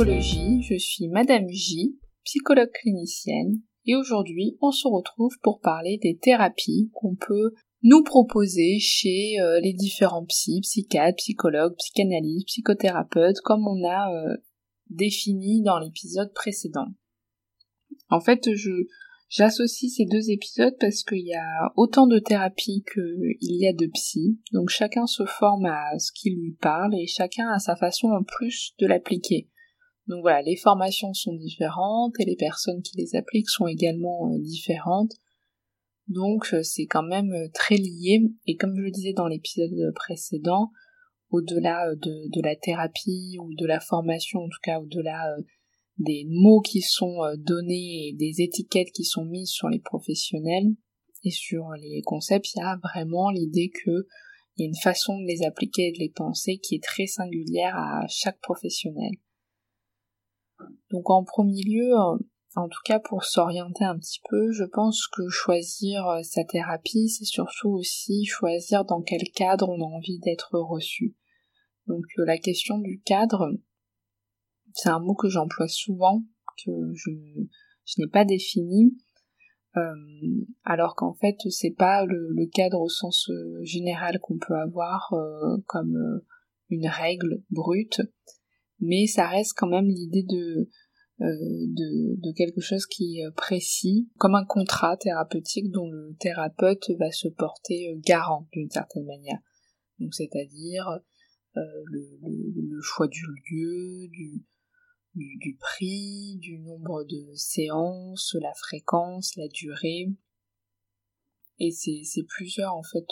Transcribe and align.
je 0.00 0.78
suis 0.78 1.08
Madame 1.08 1.48
J, 1.48 1.98
psychologue 2.22 2.70
clinicienne, 2.70 3.62
et 3.84 3.96
aujourd'hui 3.96 4.56
on 4.60 4.70
se 4.70 4.86
retrouve 4.86 5.34
pour 5.42 5.58
parler 5.58 5.98
des 6.00 6.16
thérapies 6.16 6.88
qu'on 6.92 7.16
peut 7.16 7.52
nous 7.82 8.04
proposer 8.04 8.78
chez 8.78 9.40
euh, 9.40 9.58
les 9.60 9.72
différents 9.72 10.24
psy, 10.26 10.60
psychiatres, 10.62 11.16
psychologues, 11.16 11.74
psychanalystes, 11.78 12.46
psychothérapeutes, 12.46 13.40
comme 13.40 13.66
on 13.66 13.84
a 13.84 14.14
euh, 14.14 14.36
défini 14.88 15.62
dans 15.62 15.80
l'épisode 15.80 16.32
précédent. 16.32 16.86
En 18.08 18.20
fait, 18.20 18.54
je 18.54 18.70
j'associe 19.28 19.92
ces 19.92 20.06
deux 20.06 20.30
épisodes 20.30 20.76
parce 20.78 21.02
qu'il 21.02 21.26
y 21.26 21.34
a 21.34 21.72
autant 21.74 22.06
de 22.06 22.20
thérapies 22.20 22.84
qu'il 22.92 23.56
y 23.56 23.66
a 23.66 23.72
de 23.72 23.86
psy, 23.86 24.38
donc 24.52 24.68
chacun 24.68 25.06
se 25.06 25.24
forme 25.24 25.66
à 25.66 25.98
ce 25.98 26.12
qui 26.12 26.30
lui 26.30 26.52
parle 26.52 26.94
et 26.94 27.08
chacun 27.08 27.48
a 27.50 27.58
sa 27.58 27.74
façon 27.74 28.10
en 28.10 28.22
plus 28.22 28.74
de 28.78 28.86
l'appliquer. 28.86 29.48
Donc 30.08 30.22
voilà, 30.22 30.40
les 30.40 30.56
formations 30.56 31.12
sont 31.12 31.34
différentes 31.34 32.14
et 32.18 32.24
les 32.24 32.36
personnes 32.36 32.82
qui 32.82 32.96
les 32.96 33.14
appliquent 33.14 33.50
sont 33.50 33.66
également 33.66 34.32
euh, 34.32 34.38
différentes. 34.38 35.12
Donc 36.06 36.48
euh, 36.54 36.62
c'est 36.62 36.86
quand 36.86 37.02
même 37.02 37.30
euh, 37.32 37.48
très 37.52 37.76
lié 37.76 38.22
et 38.46 38.56
comme 38.56 38.74
je 38.74 38.80
le 38.80 38.90
disais 38.90 39.12
dans 39.12 39.26
l'épisode 39.26 39.70
précédent, 39.94 40.72
au-delà 41.30 41.94
de, 41.94 42.42
la 42.42 42.56
thérapie 42.56 43.36
ou 43.38 43.54
de 43.54 43.66
la 43.66 43.80
formation, 43.80 44.40
en 44.40 44.48
tout 44.48 44.60
cas 44.62 44.80
au-delà 44.80 45.36
des 45.98 46.24
mots 46.26 46.62
qui 46.62 46.80
sont 46.80 47.18
donnés 47.36 48.08
et 48.08 48.12
des 48.14 48.40
étiquettes 48.40 48.92
qui 48.92 49.04
sont 49.04 49.26
mises 49.26 49.50
sur 49.50 49.68
les 49.68 49.78
professionnels 49.78 50.68
et 51.24 51.30
sur 51.30 51.68
les 51.78 52.00
concepts, 52.00 52.54
il 52.54 52.60
y 52.60 52.62
a 52.62 52.78
vraiment 52.82 53.30
l'idée 53.30 53.68
que 53.68 54.06
il 54.56 54.62
y 54.62 54.64
a 54.64 54.68
une 54.68 54.82
façon 54.82 55.18
de 55.18 55.26
les 55.26 55.44
appliquer 55.44 55.88
et 55.88 55.92
de 55.92 55.98
les 55.98 56.08
penser 56.08 56.56
qui 56.56 56.76
est 56.76 56.82
très 56.82 57.06
singulière 57.06 57.76
à 57.76 58.06
chaque 58.08 58.40
professionnel. 58.40 59.12
Donc 60.90 61.10
en 61.10 61.24
premier 61.24 61.62
lieu, 61.62 61.92
euh, 61.92 62.18
en 62.56 62.68
tout 62.68 62.80
cas 62.84 62.98
pour 62.98 63.24
s'orienter 63.24 63.84
un 63.84 63.98
petit 63.98 64.20
peu, 64.28 64.52
je 64.52 64.64
pense 64.64 65.06
que 65.08 65.28
choisir 65.28 66.06
euh, 66.06 66.22
sa 66.22 66.44
thérapie, 66.44 67.08
c'est 67.08 67.24
surtout 67.24 67.70
aussi 67.70 68.24
choisir 68.24 68.84
dans 68.84 69.02
quel 69.02 69.22
cadre 69.34 69.68
on 69.68 69.82
a 69.82 69.96
envie 69.96 70.18
d'être 70.18 70.58
reçu. 70.58 71.14
Donc 71.86 72.04
euh, 72.18 72.24
la 72.24 72.38
question 72.38 72.78
du 72.78 73.00
cadre, 73.02 73.52
c'est 74.72 74.88
un 74.88 75.00
mot 75.00 75.14
que 75.14 75.28
j'emploie 75.28 75.68
souvent, 75.68 76.22
que 76.64 76.70
je, 76.94 77.10
n'ai 77.98 78.08
pas 78.08 78.24
défini, 78.24 78.96
alors 80.64 80.96
qu'en 80.96 81.14
fait 81.14 81.36
c'est 81.50 81.70
pas 81.70 82.04
le, 82.04 82.46
cadre 82.52 82.80
au 82.80 82.88
sens 82.88 83.30
général 83.62 84.18
qu'on 84.18 84.36
peut 84.36 84.56
avoir 84.56 85.14
comme 85.66 86.20
une 86.68 86.88
règle 86.88 87.44
brute, 87.50 88.00
mais 88.80 89.06
ça 89.06 89.26
reste 89.28 89.54
quand 89.56 89.68
même 89.68 89.88
l'idée 89.88 90.22
de, 90.22 90.68
euh, 91.20 91.24
de, 91.66 92.32
quelque 92.32 92.60
chose 92.60 92.86
qui 92.86 93.18
est 93.18 93.30
précis, 93.32 94.08
comme 94.18 94.36
un 94.36 94.44
contrat 94.44 94.96
thérapeutique 94.96 95.72
dont 95.72 95.90
le 95.90 96.14
thérapeute 96.20 96.90
va 96.98 97.10
se 97.10 97.26
porter 97.26 97.90
euh, 97.90 98.00
garant 98.04 98.46
d'une 98.52 98.70
certaine 98.70 99.06
manière. 99.06 99.40
Donc 99.98 100.14
c'est-à-dire 100.14 100.86
euh, 101.56 101.60
le, 101.86 102.80
choix 102.82 103.08
du 103.08 103.24
lieu, 103.50 104.06
du, 104.08 104.44
du, 105.16 105.38
du, 105.38 105.56
prix, 105.56 106.36
du 106.36 106.60
nombre 106.60 107.02
de 107.02 107.34
séances, 107.34 108.36
la 108.40 108.54
fréquence, 108.54 109.34
la 109.34 109.48
durée. 109.48 110.12
Et 111.58 111.72
c'est 111.72 112.22
plusieurs 112.28 112.74
en 112.74 112.84
fait 112.84 113.08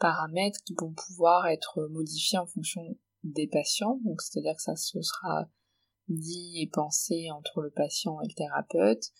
paramètres 0.00 0.58
qui 0.64 0.74
vont 0.76 0.92
pouvoir 0.92 1.46
être 1.46 1.86
modifiés 1.92 2.38
en 2.38 2.46
fonction 2.46 2.98
des 3.24 3.46
patients, 3.46 4.00
donc 4.04 4.20
c'est-à-dire 4.22 4.54
que 4.56 4.62
ça 4.62 4.76
se 4.76 5.00
sera 5.00 5.48
dit 6.08 6.62
et 6.62 6.68
pensé 6.68 7.30
entre 7.30 7.62
le 7.62 7.70
patient 7.70 8.20
et 8.20 8.28
le 8.28 8.34
thérapeute, 8.34 9.12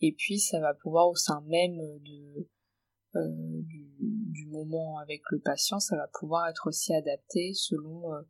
et 0.00 0.12
puis 0.12 0.40
ça 0.40 0.60
va 0.60 0.74
pouvoir 0.74 1.08
au 1.08 1.14
sein 1.14 1.42
même 1.46 1.78
euh, 1.80 3.18
du, 3.62 4.46
moment 4.48 4.98
avec 4.98 5.22
le 5.30 5.40
patient, 5.40 5.80
ça 5.80 5.96
va 5.96 6.08
pouvoir 6.18 6.48
être 6.48 6.66
aussi 6.66 6.92
adapté 6.92 7.52
selon 7.54 8.12
euh, 8.12 8.20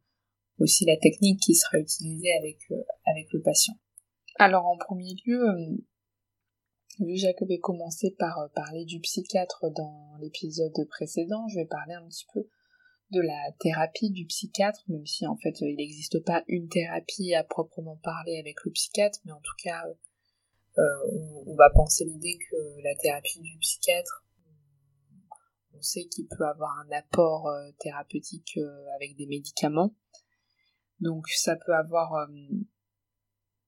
aussi 0.59 0.85
la 0.85 0.97
technique 0.97 1.41
qui 1.41 1.55
sera 1.55 1.79
utilisée 1.79 2.33
avec, 2.39 2.59
euh, 2.71 2.83
le 3.33 3.43
patient. 3.43 3.75
Alors 4.39 4.67
en 4.67 4.77
premier 4.77 5.15
lieu, 5.27 5.45
vu 7.01 7.15
que 7.15 7.21
Jacob 7.21 7.51
est 7.51 7.59
commencé 7.59 8.15
par 8.19 8.51
parler 8.55 8.85
du 8.85 9.01
psychiatre 9.01 9.67
dans 9.75 10.17
l'épisode 10.21 10.73
précédent, 10.89 11.49
je 11.49 11.57
vais 11.57 11.67
parler 11.67 11.95
un 11.95 12.07
petit 12.07 12.27
peu 12.33 12.47
de 13.13 13.21
la 13.21 13.53
thérapie 13.61 14.11
du 14.11 14.25
psychiatre, 14.27 14.83
même 14.89 15.07
si 15.07 15.27
en 15.27 15.37
fait 15.37 15.61
il 15.61 15.77
n'existe 15.77 16.25
pas 16.25 16.43
une 16.49 16.69
thérapie 16.69 17.35
à 17.35 17.45
proprement 17.45 17.97
parler 18.03 18.39
avec 18.39 18.57
le 18.65 18.73
psychiatre, 18.73 19.21
mais 19.25 19.33
en 19.33 19.41
tout 19.41 19.55
cas 19.63 19.85
euh, 20.79 20.83
on, 21.47 21.55
va 21.55 21.69
penser 21.71 22.05
l'idée 22.07 22.39
que 22.39 22.83
la 22.83 22.95
thérapie 22.97 23.41
du 23.41 23.59
psychiatre, 23.59 24.25
on 25.75 25.83
sait 25.83 26.07
qu'il 26.07 26.27
peut 26.27 26.47
avoir 26.47 26.71
un 26.79 26.91
apport 26.97 27.49
euh, 27.49 27.71
thérapeutique 27.81 28.57
euh, 28.57 28.87
avec 28.97 29.15
des 29.17 29.27
médicaments, 29.27 29.95
donc 31.01 31.29
ça 31.29 31.57
peut 31.57 31.75
avoir 31.75 32.29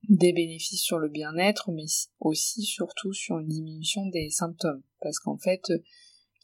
des 0.08 0.32
bénéfices 0.32 0.82
sur 0.82 0.98
le 0.98 1.08
bien-être, 1.08 1.70
mais 1.70 1.86
aussi 2.20 2.62
surtout 2.62 3.12
sur 3.12 3.38
une 3.38 3.48
diminution 3.48 4.06
des 4.06 4.30
symptômes, 4.30 4.82
parce 5.00 5.18
qu'en 5.18 5.36
fait 5.36 5.70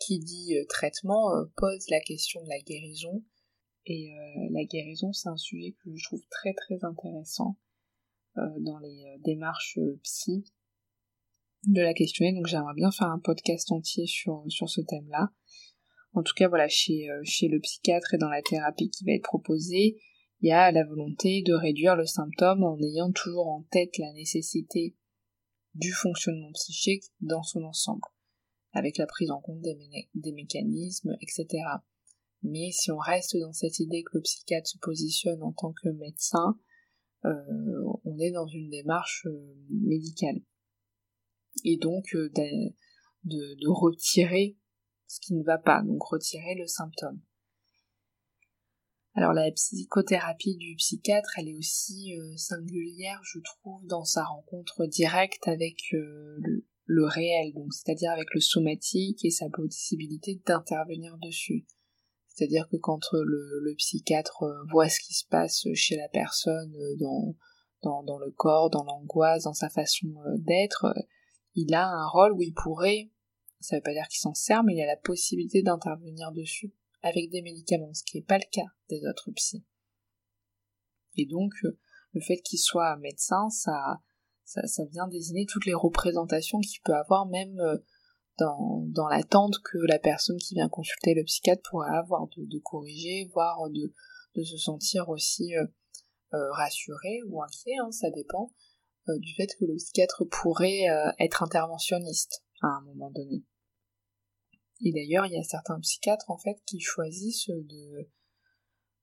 qui 0.00 0.18
dit 0.18 0.56
euh, 0.56 0.64
traitement 0.68 1.36
euh, 1.36 1.44
pose 1.56 1.88
la 1.88 2.00
question 2.00 2.42
de 2.42 2.48
la 2.48 2.58
guérison. 2.60 3.22
Et 3.86 4.12
euh, 4.12 4.48
la 4.50 4.64
guérison, 4.64 5.12
c'est 5.12 5.28
un 5.28 5.36
sujet 5.36 5.76
que 5.84 5.94
je 5.94 6.04
trouve 6.04 6.22
très 6.30 6.52
très 6.54 6.84
intéressant 6.84 7.56
dans 8.36 8.78
les 8.78 9.16
démarches 9.24 9.78
psy 10.04 10.44
de 11.66 11.82
la 11.82 11.92
questionner. 11.92 12.32
Donc 12.32 12.46
j'aimerais 12.46 12.74
bien 12.74 12.92
faire 12.92 13.08
un 13.08 13.18
podcast 13.18 13.72
entier 13.72 14.06
sur, 14.06 14.44
sur 14.48 14.68
ce 14.70 14.80
thème-là. 14.80 15.32
En 16.12 16.22
tout 16.22 16.32
cas, 16.36 16.48
voilà, 16.48 16.68
chez, 16.68 17.08
chez 17.24 17.48
le 17.48 17.58
psychiatre 17.58 18.14
et 18.14 18.18
dans 18.18 18.28
la 18.28 18.40
thérapie 18.40 18.88
qui 18.88 19.04
va 19.04 19.12
être 19.12 19.24
proposée, 19.24 20.00
il 20.40 20.48
y 20.48 20.52
a 20.52 20.70
la 20.70 20.84
volonté 20.84 21.42
de 21.42 21.52
réduire 21.52 21.96
le 21.96 22.06
symptôme 22.06 22.62
en 22.62 22.78
ayant 22.78 23.10
toujours 23.10 23.48
en 23.48 23.62
tête 23.70 23.98
la 23.98 24.12
nécessité 24.12 24.96
du 25.74 25.92
fonctionnement 25.92 26.52
psychique 26.52 27.04
dans 27.20 27.42
son 27.42 27.64
ensemble 27.64 28.06
avec 28.72 28.98
la 28.98 29.06
prise 29.06 29.30
en 29.30 29.40
compte 29.40 29.60
des, 29.60 30.32
mécanismes, 30.32 31.16
etc. 31.20 31.64
Mais 32.42 32.70
si 32.72 32.90
on 32.90 32.98
reste 32.98 33.36
dans 33.36 33.52
cette 33.52 33.78
idée 33.78 34.02
que 34.02 34.18
le 34.18 34.22
psychiatre 34.22 34.68
se 34.68 34.78
positionne 34.78 35.42
en 35.42 35.52
tant 35.52 35.72
que 35.72 35.88
médecin, 35.88 36.58
euh, 37.24 37.92
on 38.04 38.18
est 38.18 38.30
dans 38.30 38.46
une 38.46 38.70
démarche 38.70 39.26
euh, 39.26 39.54
médicale. 39.68 40.40
Et 41.64 41.76
donc 41.76 42.14
euh, 42.14 42.30
de, 42.30 42.72
de, 43.24 43.68
retirer 43.68 44.56
ce 45.06 45.20
qui 45.20 45.34
ne 45.34 45.42
va 45.42 45.58
pas, 45.58 45.82
donc 45.82 46.02
retirer 46.02 46.54
le 46.54 46.66
symptôme. 46.66 47.20
Alors 49.14 49.32
la 49.32 49.50
psychothérapie 49.50 50.56
du 50.56 50.76
psychiatre, 50.76 51.30
elle 51.36 51.48
est 51.48 51.56
aussi 51.56 52.14
singulière, 52.36 53.20
je 53.24 53.40
trouve, 53.40 53.84
dans 53.86 54.04
sa 54.04 54.24
rencontre 54.24 54.86
directe 54.86 55.48
avec 55.48 55.76
le, 55.90 56.64
le 56.90 57.04
réel, 57.04 57.52
donc 57.52 57.72
c'est-à-dire 57.72 58.10
avec 58.10 58.34
le 58.34 58.40
somatique 58.40 59.24
et 59.24 59.30
sa 59.30 59.48
possibilité 59.48 60.42
d'intervenir 60.44 61.16
dessus. 61.18 61.64
C'est-à-dire 62.26 62.68
que 62.68 62.76
quand 62.78 63.00
le, 63.12 63.74
psychiatre 63.76 64.42
euh, 64.42 64.64
voit 64.72 64.88
ce 64.88 64.98
qui 64.98 65.14
se 65.14 65.24
passe 65.24 65.66
chez 65.74 65.96
la 65.96 66.08
personne 66.08 66.74
euh, 66.74 66.96
dans, 67.82 68.02
dans, 68.02 68.18
le 68.18 68.32
corps, 68.32 68.70
dans 68.70 68.82
l'angoisse, 68.82 69.44
dans 69.44 69.52
sa 69.52 69.68
façon 69.68 70.08
euh, 70.26 70.36
d'être, 70.38 70.92
il 71.54 71.72
a 71.74 71.86
un 71.86 72.08
rôle 72.08 72.32
où 72.32 72.42
il 72.42 72.54
pourrait, 72.54 73.10
ça 73.60 73.76
veut 73.76 73.82
pas 73.82 73.92
dire 73.92 74.08
qu'il 74.08 74.20
s'en 74.20 74.34
sert, 74.34 74.64
mais 74.64 74.74
il 74.74 74.82
a 74.82 74.86
la 74.86 74.96
possibilité 74.96 75.62
d'intervenir 75.62 76.32
dessus 76.32 76.74
avec 77.02 77.30
des 77.30 77.42
médicaments, 77.42 77.94
ce 77.94 78.02
qui 78.02 78.16
n'est 78.16 78.24
pas 78.24 78.38
le 78.38 78.50
cas 78.50 78.68
des 78.88 79.06
autres 79.06 79.30
psys. 79.30 79.64
Et 81.16 81.26
donc, 81.26 81.52
le 81.62 82.20
fait 82.20 82.38
qu'il 82.38 82.58
soit 82.58 82.96
médecin, 82.96 83.48
ça, 83.50 84.00
ça, 84.50 84.84
vient 84.86 85.06
désigner 85.06 85.46
toutes 85.46 85.66
les 85.66 85.74
représentations 85.74 86.60
qu'il 86.60 86.80
peut 86.82 86.94
avoir 86.94 87.26
même 87.26 87.58
euh, 87.60 87.78
dans, 88.38 88.84
dans 88.88 89.08
l'attente 89.08 89.56
que 89.62 89.78
la 89.78 89.98
personne 89.98 90.38
qui 90.38 90.54
vient 90.54 90.68
consulter 90.68 91.14
le 91.14 91.24
psychiatre 91.24 91.62
pourrait 91.70 91.96
avoir 91.96 92.26
de, 92.36 92.58
corriger, 92.58 93.30
voire 93.32 93.68
de, 93.70 93.92
de 94.34 94.42
se 94.42 94.56
sentir 94.56 95.08
aussi 95.08 95.54
euh, 95.56 95.66
euh, 96.34 96.52
rassuré 96.52 97.20
ou 97.28 97.42
inquiet, 97.42 97.76
hein, 97.82 97.90
ça 97.92 98.10
dépend 98.10 98.52
du 99.08 99.34
fait 99.34 99.48
que 99.58 99.64
le 99.64 99.74
psychiatre 99.74 100.24
pourrait 100.30 100.84
être 101.18 101.42
interventionniste 101.42 102.44
à 102.62 102.68
un 102.68 102.80
moment 102.82 103.10
donné. 103.10 103.42
Et 104.84 104.92
d'ailleurs, 104.92 105.26
il 105.26 105.32
y 105.32 105.38
a 105.38 105.42
certains 105.42 105.80
psychiatres 105.80 106.30
en 106.30 106.38
fait 106.38 106.62
qui 106.64 106.78
choisissent 106.78 107.48
de 107.48 108.08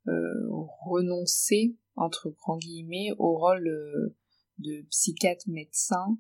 renoncer 0.06 1.76
entre 1.96 2.30
grands 2.30 2.58
guillemets 2.58 3.10
au 3.18 3.38
rôle 3.38 4.16
de 4.60 4.86
psychiatre 4.90 5.48
médecin 5.48 6.18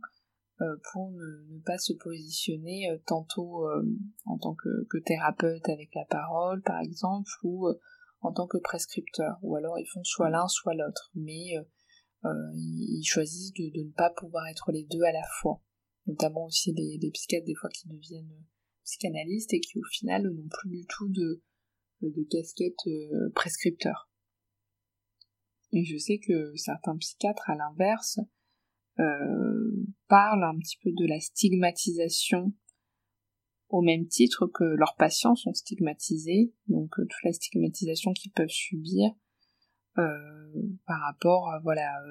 euh, 0.61 0.75
pour 0.91 1.11
ne, 1.11 1.59
pas 1.65 1.77
se 1.77 1.93
positionner 1.93 2.89
euh, 2.89 2.97
tantôt 3.05 3.67
euh, 3.67 3.83
en 4.25 4.39
tant 4.39 4.55
que, 4.55 4.97
thérapeute 5.05 5.69
avec 5.69 5.93
la 5.93 6.03
parole 6.05 6.63
par 6.63 6.81
exemple 6.81 7.29
ou 7.43 7.67
en 8.21 8.33
tant 8.33 8.47
que 8.47 8.57
prescripteur 8.57 9.37
ou 9.43 9.55
alors 9.55 9.77
ils 9.77 9.85
font 9.85 10.03
soit 10.03 10.31
l'un 10.31 10.47
soit 10.47 10.73
l'autre 10.73 11.11
mais 11.13 11.53
ils 12.23 13.05
choisissent 13.05 13.53
de, 13.53 13.83
ne 13.83 13.91
pas 13.91 14.09
pouvoir 14.09 14.47
être 14.47 14.71
les 14.71 14.83
deux 14.85 15.03
à 15.03 15.11
la 15.11 15.23
fois. 15.39 15.61
Notamment 16.07 16.45
aussi 16.45 16.73
les, 16.73 16.97
les 16.99 17.11
psychiatres 17.11 17.45
des 17.45 17.53
fois 17.53 17.69
qui 17.69 17.87
deviennent 17.87 18.43
psychanalystes 18.83 19.53
et 19.53 19.59
qui 19.59 19.77
au 19.77 19.83
final 19.91 20.23
n'ont 20.23 20.49
plus 20.49 20.69
du 20.69 20.85
tout 20.87 21.07
de, 21.09 21.43
de 22.01 22.27
casquette 22.29 23.33
prescripteur. 23.35 24.06
Et 25.71 25.83
je 25.83 25.97
sais 25.97 26.19
que 26.19 26.55
certains 26.55 26.95
psychiatres, 26.97 27.49
à 27.49 27.55
l'inverse, 27.55 28.19
euh, 28.99 29.85
parlent 30.07 30.43
un 30.43 30.57
petit 30.57 30.77
peu 30.81 30.91
de 30.91 31.05
la 31.05 31.19
stigmatisation 31.19 32.53
au 33.69 33.81
même 33.81 34.07
titre 34.07 34.47
que 34.47 34.63
leurs 34.63 34.95
patients 34.95 35.35
sont 35.35 35.53
stigmatisés, 35.53 36.53
donc 36.67 36.97
euh, 36.97 37.03
toute 37.03 37.23
la 37.23 37.33
stigmatisation 37.33 38.13
qu'ils 38.13 38.31
peuvent 38.31 38.47
subir 38.47 39.11
euh, 39.97 40.51
par 40.85 41.01
rapport 41.01 41.51
voilà 41.63 42.01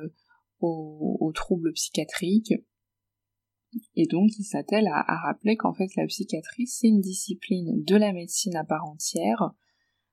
aux, 0.61 1.33
troubles 1.35 1.73
psychiatriques. 1.73 2.55
Et 3.95 4.07
donc 4.07 4.31
ils 4.39 4.45
s'attellent 4.45 4.87
à 4.89 5.17
rappeler 5.25 5.57
qu'en 5.57 5.73
fait 5.73 5.95
la 5.97 6.07
psychiatrie 6.07 6.67
c'est 6.67 6.89
une 6.89 7.01
discipline 7.01 7.83
de 7.85 7.97
la 7.97 8.13
médecine 8.13 8.57
à 8.57 8.65
part 8.65 8.85
entière, 8.85 9.51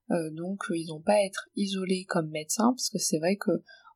donc 0.10 0.64
ils 0.70 0.88
n'ont 0.88 1.02
pas 1.02 1.14
à 1.14 1.26
être 1.26 1.50
isolés 1.56 2.06
comme 2.06 2.30
médecins, 2.30 2.74
parce 2.74 2.90
que 2.90 3.00
c'est 3.00 3.20
vrai 3.20 3.36
que 3.36 3.52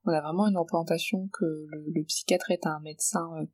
on 0.08 0.14
a 0.14 0.22
vraiment 0.22 0.48
une 0.48 0.58
représentation 0.58 1.28
que 1.34 1.46
le, 1.70 2.04
psychiatre 2.06 2.52
est 2.52 2.66
un 2.66 2.80
médecin 2.80 3.30
euh, 3.42 3.46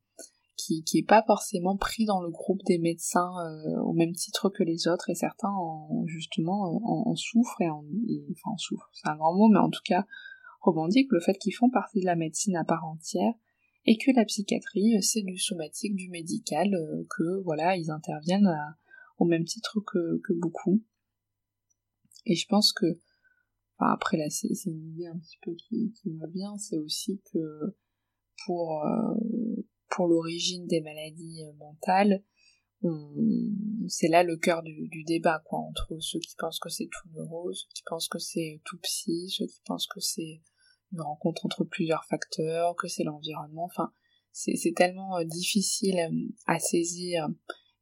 qui, 0.56 0.84
qui 0.84 1.00
est 1.00 1.08
pas 1.08 1.24
forcément 1.26 1.78
pris 1.78 2.06
dans 2.06 2.22
le 2.22 2.30
groupe 2.30 2.62
des 2.68 2.78
médecins 2.78 3.32
euh, 3.40 3.82
au 3.82 3.94
même 3.94 4.14
titre 4.14 4.50
que 4.50 4.64
les 4.64 4.88
autres 4.88 5.10
et 5.10 5.16
certains 5.16 5.50
en, 5.50 6.06
justement 6.06 6.68
euh, 6.68 6.80
en, 6.84 7.16
souffrent 7.16 7.60
et, 7.62 7.70
en, 7.70 7.84
enfin 8.32 8.52
en 8.54 8.58
souffrent 8.58 8.90
c'est 8.94 9.10
un 9.10 9.16
grand 9.16 9.34
mot 9.34 9.50
mais 9.50 9.60
en 9.60 9.70
tout 9.70 9.82
cas 9.84 10.06
revendiquent 10.62 11.12
le 11.12 11.20
fait 11.20 11.38
qu'ils 11.40 11.56
font 11.56 11.72
partie 11.72 12.02
de 12.02 12.06
la 12.06 12.16
médecine 12.16 12.56
à 12.56 12.64
part 12.64 12.86
entière 12.86 13.34
et 13.86 13.98
que 13.98 14.12
la 14.16 14.24
psychiatrie 14.26 15.02
c'est 15.02 15.24
du 15.24 15.38
somatique 15.38 15.96
du 15.96 16.10
médical 16.10 16.70
que 17.10 17.42
voilà 17.44 17.76
ils 17.76 17.90
interviennent 17.90 18.54
au 19.18 19.26
même 19.26 19.44
titre 19.44 19.80
que 19.82 20.34
beaucoup 20.34 20.84
et 22.26 22.36
je 22.36 22.46
pense 22.48 22.74
que 22.74 22.86
après 23.92 24.18
là, 24.18 24.30
c'est 24.30 24.48
une 24.66 24.92
idée 24.92 25.08
un 25.08 25.18
petit 25.18 25.38
peu 25.42 25.54
qui, 25.56 25.92
me 26.06 26.28
vient, 26.32 26.58
c'est 26.58 26.78
aussi 26.78 27.22
que 27.34 27.76
pour, 28.46 28.84
euh, 28.86 29.62
pour 29.90 30.08
l'origine 30.08 30.68
des 30.68 30.82
maladies 30.82 31.44
euh, 31.44 31.54
mentales, 31.54 32.24
c'est 33.88 34.10
là 34.10 34.24
le 34.24 34.36
cœur 34.36 34.62
du, 34.62 35.04
débat, 35.06 35.42
quoi, 35.46 35.60
entre 35.60 35.98
ceux 36.02 36.20
qui 36.20 36.36
pensent 36.38 36.60
que 36.60 36.68
c'est 36.68 36.90
tout 36.92 37.10
neuro, 37.14 37.54
ceux 37.54 37.68
qui 37.74 37.82
pensent 37.86 38.10
que 38.10 38.20
c'est 38.20 38.62
tout 38.66 38.78
psy, 38.80 39.30
ceux 39.30 39.48
qui 39.48 39.62
pensent 39.66 39.88
que 39.88 40.02
c'est 40.02 40.42
une 40.92 41.02
rencontre 41.02 41.46
entre 41.46 41.64
plusieurs 41.64 42.04
facteurs, 42.06 42.76
que 42.76 42.90
c'est 42.90 43.06
l'environnement, 43.06 43.64
enfin, 43.64 43.94
c'est 44.34 44.74
tellement 44.76 45.18
euh, 45.18 45.24
difficile 45.24 45.98
à 46.46 46.60
saisir 46.60 47.30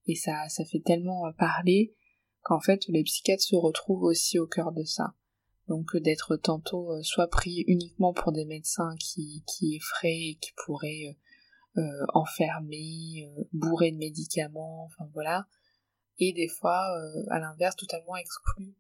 et 0.06 0.16
ça, 0.16 0.48
ça 0.50 0.66
fait 0.66 0.82
tellement 0.86 1.24
parler 1.38 1.96
qu'en 2.44 2.60
fait 2.60 2.88
les 2.88 3.04
psychiatres 3.04 3.44
se 3.44 3.56
retrouvent 3.56 4.04
aussi 4.04 4.40
au 4.40 4.48
cœur 4.48 4.72
de 4.72 4.84
ça. 4.84 5.14
Donc 5.68 5.96
d'être 5.96 6.36
tantôt 6.36 6.92
euh, 6.92 7.02
soit 7.02 7.30
pris 7.30 7.64
uniquement 7.68 8.14
pour 8.14 8.32
des 8.34 8.46
médecins 8.46 8.96
qui, 9.00 9.44
qui 9.48 9.76
effraient 9.76 10.32
et 10.32 10.38
qui 10.42 10.52
pourraient 10.66 11.18
euh, 11.78 11.82
euh, 11.82 12.06
enfermer, 12.14 13.32
bourrer 13.54 13.92
de 13.92 13.98
médicaments, 13.98 14.84
enfin 14.86 15.10
voilà, 15.14 15.48
et 16.18 16.34
des 16.34 16.50
fois 16.50 16.84
à 17.30 17.40
l'inverse 17.40 17.78
totalement 17.78 18.18
exclus 18.18 18.76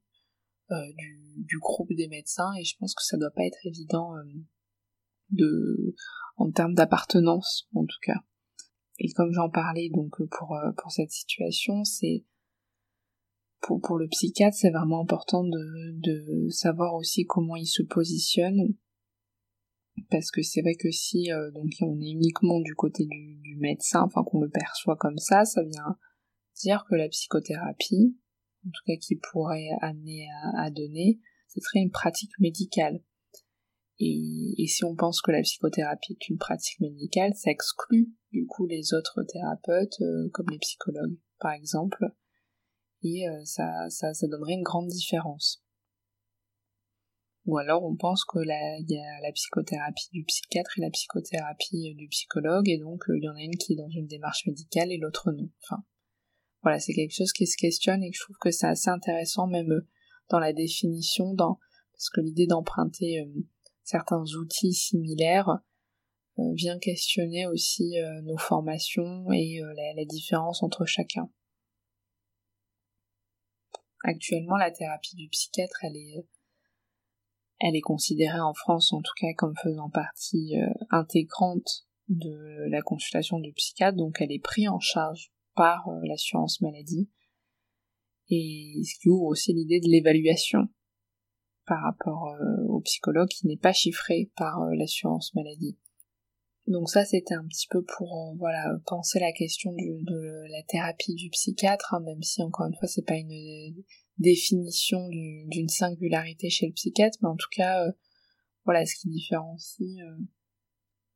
du, 1.37 1.59
groupe 1.59 1.93
des 1.93 2.09
médecins. 2.09 2.51
Et 2.59 2.65
je 2.65 2.75
pense 2.77 2.93
que 2.93 3.03
ça 3.03 3.15
doit 3.15 3.31
pas 3.31 3.45
être 3.45 3.65
évident 3.65 4.11
de 5.29 5.95
en 6.35 6.51
termes 6.51 6.73
d'appartenance 6.73 7.69
en 7.73 7.85
tout 7.85 7.99
cas. 8.01 8.19
Et 8.99 9.09
comme 9.13 9.31
j'en 9.31 9.49
parlais 9.49 9.89
donc 9.89 10.17
pour, 10.29 10.59
pour 10.75 10.91
cette 10.91 11.11
situation, 11.11 11.85
c'est 11.85 12.25
pour, 13.61 13.79
pour 13.81 13.97
le 13.97 14.07
psychiatre, 14.07 14.57
c'est 14.57 14.71
vraiment 14.71 15.01
important 15.01 15.43
de, 15.43 15.91
de 15.99 16.49
savoir 16.49 16.95
aussi 16.95 17.25
comment 17.25 17.55
il 17.55 17.67
se 17.67 17.83
positionne. 17.83 18.75
Parce 20.09 20.31
que 20.31 20.41
c'est 20.41 20.61
vrai 20.61 20.75
que 20.75 20.89
si 20.89 21.31
euh, 21.31 21.51
donc 21.51 21.69
on 21.81 21.99
est 21.99 22.11
uniquement 22.11 22.59
du 22.59 22.75
côté 22.75 23.05
du, 23.05 23.35
du 23.41 23.57
médecin, 23.57 24.03
enfin 24.03 24.23
qu'on 24.23 24.41
le 24.41 24.49
perçoit 24.49 24.95
comme 24.95 25.17
ça, 25.17 25.45
ça 25.45 25.63
vient 25.63 25.97
dire 26.55 26.85
que 26.89 26.95
la 26.95 27.07
psychothérapie, 27.09 28.17
en 28.65 28.69
tout 28.69 28.81
cas 28.85 28.95
qui 28.99 29.15
pourrait 29.31 29.69
amener 29.81 30.27
à, 30.43 30.63
à 30.63 30.71
donner, 30.71 31.19
ce 31.49 31.59
serait 31.59 31.81
une 31.81 31.91
pratique 31.91 32.31
médicale. 32.39 33.03
Et, 33.99 34.55
et, 34.57 34.65
si 34.65 34.83
on 34.83 34.95
pense 34.95 35.21
que 35.21 35.31
la 35.31 35.41
psychothérapie 35.41 36.13
est 36.13 36.29
une 36.29 36.37
pratique 36.37 36.79
médicale, 36.79 37.33
ça 37.35 37.51
exclut 37.51 38.11
du 38.31 38.47
coup 38.47 38.65
les 38.65 38.93
autres 38.95 39.21
thérapeutes, 39.31 40.01
euh, 40.01 40.29
comme 40.33 40.49
les 40.49 40.57
psychologues 40.57 41.17
par 41.39 41.51
exemple, 41.51 42.05
et 43.03 43.27
euh, 43.27 43.44
ça, 43.45 43.89
ça, 43.89 44.13
ça 44.13 44.27
donnerait 44.27 44.53
une 44.53 44.63
grande 44.63 44.88
différence. 44.88 45.63
Ou 47.45 47.57
alors 47.57 47.83
on 47.83 47.95
pense 47.95 48.24
que 48.24 48.38
il 48.39 48.86
y 48.88 48.98
a 48.98 49.21
la 49.21 49.31
psychothérapie 49.31 50.09
du 50.12 50.24
psychiatre 50.24 50.77
et 50.77 50.81
la 50.81 50.92
psychothérapie 50.92 51.92
euh, 51.92 51.95
du 51.95 52.07
psychologue, 52.07 52.69
et 52.69 52.77
donc 52.77 53.09
euh, 53.09 53.18
il 53.18 53.24
y 53.24 53.30
en 53.30 53.36
a 53.36 53.42
une 53.42 53.57
qui 53.57 53.74
est 53.74 53.77
dans 53.77 53.89
une 53.89 54.07
démarche 54.07 54.45
médicale 54.45 54.92
et 54.92 54.98
l'autre 54.98 55.31
non. 55.31 55.50
Enfin, 55.63 55.83
voilà, 56.62 56.80
c'est 56.80 56.94
quelque 56.94 57.15
chose 57.15 57.33
qui 57.33 57.48
se 57.48 57.57
questionne 57.57 58.03
et 58.03 58.12
que 58.12 58.18
je 58.18 58.24
trouve 58.24 58.38
que 58.39 58.51
c'est 58.51 58.68
assez 58.68 58.89
intéressant 58.89 59.47
même 59.47 59.81
dans 60.30 60.39
la 60.39 60.54
définition, 60.54 61.33
dans 61.33 61.57
parce 61.94 62.09
que 62.12 62.21
l'idée 62.21 62.45
d'emprunter 62.45 63.27
certains 63.83 64.24
outils 64.39 64.74
similaires 64.74 65.59
vient 66.38 66.80
questionner 66.80 67.45
aussi 67.47 67.95
nos 68.24 68.38
formations 68.38 69.31
et 69.31 69.59
la, 69.59 69.94
la 69.95 70.06
différence 70.06 70.63
entre 70.63 70.86
chacun. 70.86 71.30
Actuellement, 74.03 74.57
la 74.57 74.71
thérapie 74.71 75.15
du 75.15 75.30
psychiatre, 75.30 75.83
elle 75.83 75.95
est, 77.75 77.81
considérée 77.81 78.39
en 78.39 78.53
France, 78.53 78.94
en 78.94 79.01
tout 79.01 79.13
cas, 79.19 79.33
comme 79.38 79.56
faisant 79.62 79.89
partie 79.89 80.57
euh, 80.57 80.68
intégrante 80.89 81.86
de 82.07 82.68
la 82.69 82.81
consultation 82.81 83.39
du 83.39 83.53
psychiatre, 83.53 83.98
donc 83.98 84.19
elle 84.19 84.31
est 84.31 84.44
prise 84.44 84.69
en 84.69 84.80
charge 84.80 85.31
par 85.56 85.87
euh, 85.87 85.99
l'assurance 86.04 86.61
maladie, 86.61 87.09
et 88.30 88.81
ce 88.83 88.99
qui 88.99 89.09
ouvre 89.09 89.25
aussi 89.25 89.54
l'idée 89.54 89.80
de 89.80 89.87
l'évaluation 89.87 90.68
par 91.68 91.83
rapport 91.83 92.30
euh, 92.30 92.64
au 92.69 92.81
psychologue 92.81 93.30
qui 93.30 93.45
n'est 93.45 93.57
pas 93.57 93.73
chiffré 93.73 94.31
par 94.35 94.66
l'assurance 94.71 95.33
maladie. 95.35 95.78
Donc 96.68 96.90
ça 96.90 97.06
c'était 97.06 97.33
un 97.33 97.45
petit 97.47 97.68
peu 97.69 97.83
pour 97.83 98.35
voilà 98.37 98.78
penser 98.85 99.19
la 99.19 99.31
question 99.31 99.71
de 99.73 100.52
la 100.52 100.64
thérapie 100.64 101.16
du 101.16 101.30
psychiatre, 101.30 101.94
hein, 101.94 102.02
même 102.02 102.21
si 102.21 102.42
encore 102.42 102.68
une 102.68 102.75
fois 102.75 102.87
c'est 102.87 103.06
pas 103.06 103.16
une 103.16 103.31
définition 104.18 105.07
d'une 105.09 105.69
singularité 105.69 106.49
chez 106.49 106.68
le 106.68 106.73
psychiatre, 106.73 107.18
mais 107.21 107.30
en 107.30 107.35
tout 107.35 107.49
cas, 107.51 107.85
euh, 107.85 107.91
voilà 108.65 108.85
ce 108.85 108.95
qui 108.95 109.09
différencie 109.09 109.99
euh, 110.01 110.18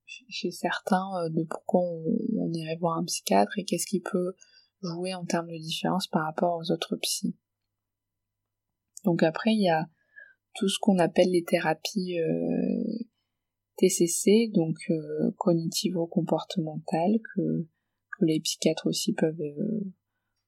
chez 0.05 0.51
certains 0.51 1.09
euh, 1.23 1.29
de 1.29 1.43
pourquoi 1.43 1.81
on, 1.81 2.51
irait 2.53 2.77
voir 2.77 2.97
un 2.97 3.05
psychiatre 3.05 3.57
et 3.57 3.65
qu'est-ce 3.65 3.87
qui 3.87 3.99
peut 3.99 4.33
jouer 4.81 5.13
en 5.13 5.25
termes 5.25 5.47
de 5.47 5.57
différence 5.57 6.07
par 6.07 6.23
rapport 6.25 6.57
aux 6.57 6.71
autres 6.71 6.95
psys. 6.97 7.35
Donc 9.03 9.23
après, 9.23 9.51
il 9.51 9.61
y 9.61 9.69
a 9.69 9.87
tout 10.55 10.69
ce 10.69 10.79
qu'on 10.79 10.99
appelle 10.99 11.31
les 11.31 11.43
thérapies 11.43 12.17
TCC, 13.77 14.51
donc 14.53 14.77
cognitivo-comportementales, 15.37 17.19
que, 17.19 17.67
que 18.17 18.25
les 18.25 18.39
psychiatres 18.39 18.87
aussi 18.87 19.13
peuvent 19.13 19.41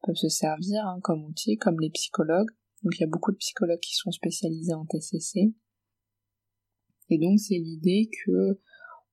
peuvent 0.03 0.15
se 0.15 0.29
servir 0.29 0.85
hein, 0.85 0.99
comme 1.01 1.23
outil, 1.25 1.57
comme 1.57 1.79
les 1.79 1.89
psychologues. 1.89 2.49
Donc 2.83 2.93
il 2.97 3.01
y 3.01 3.03
a 3.03 3.07
beaucoup 3.07 3.31
de 3.31 3.37
psychologues 3.37 3.79
qui 3.79 3.95
sont 3.95 4.11
spécialisés 4.11 4.73
en 4.73 4.85
TCC. 4.85 5.53
Et 7.09 7.17
donc 7.17 7.39
c'est 7.39 7.57
l'idée 7.57 8.09
que 8.25 8.59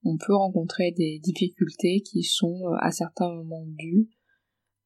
on 0.04 0.18
peut 0.18 0.34
rencontrer 0.34 0.92
des 0.92 1.18
difficultés 1.18 2.02
qui 2.02 2.22
sont 2.22 2.68
euh, 2.68 2.76
à 2.80 2.92
certains 2.92 3.32
moments 3.32 3.64
dues 3.66 4.08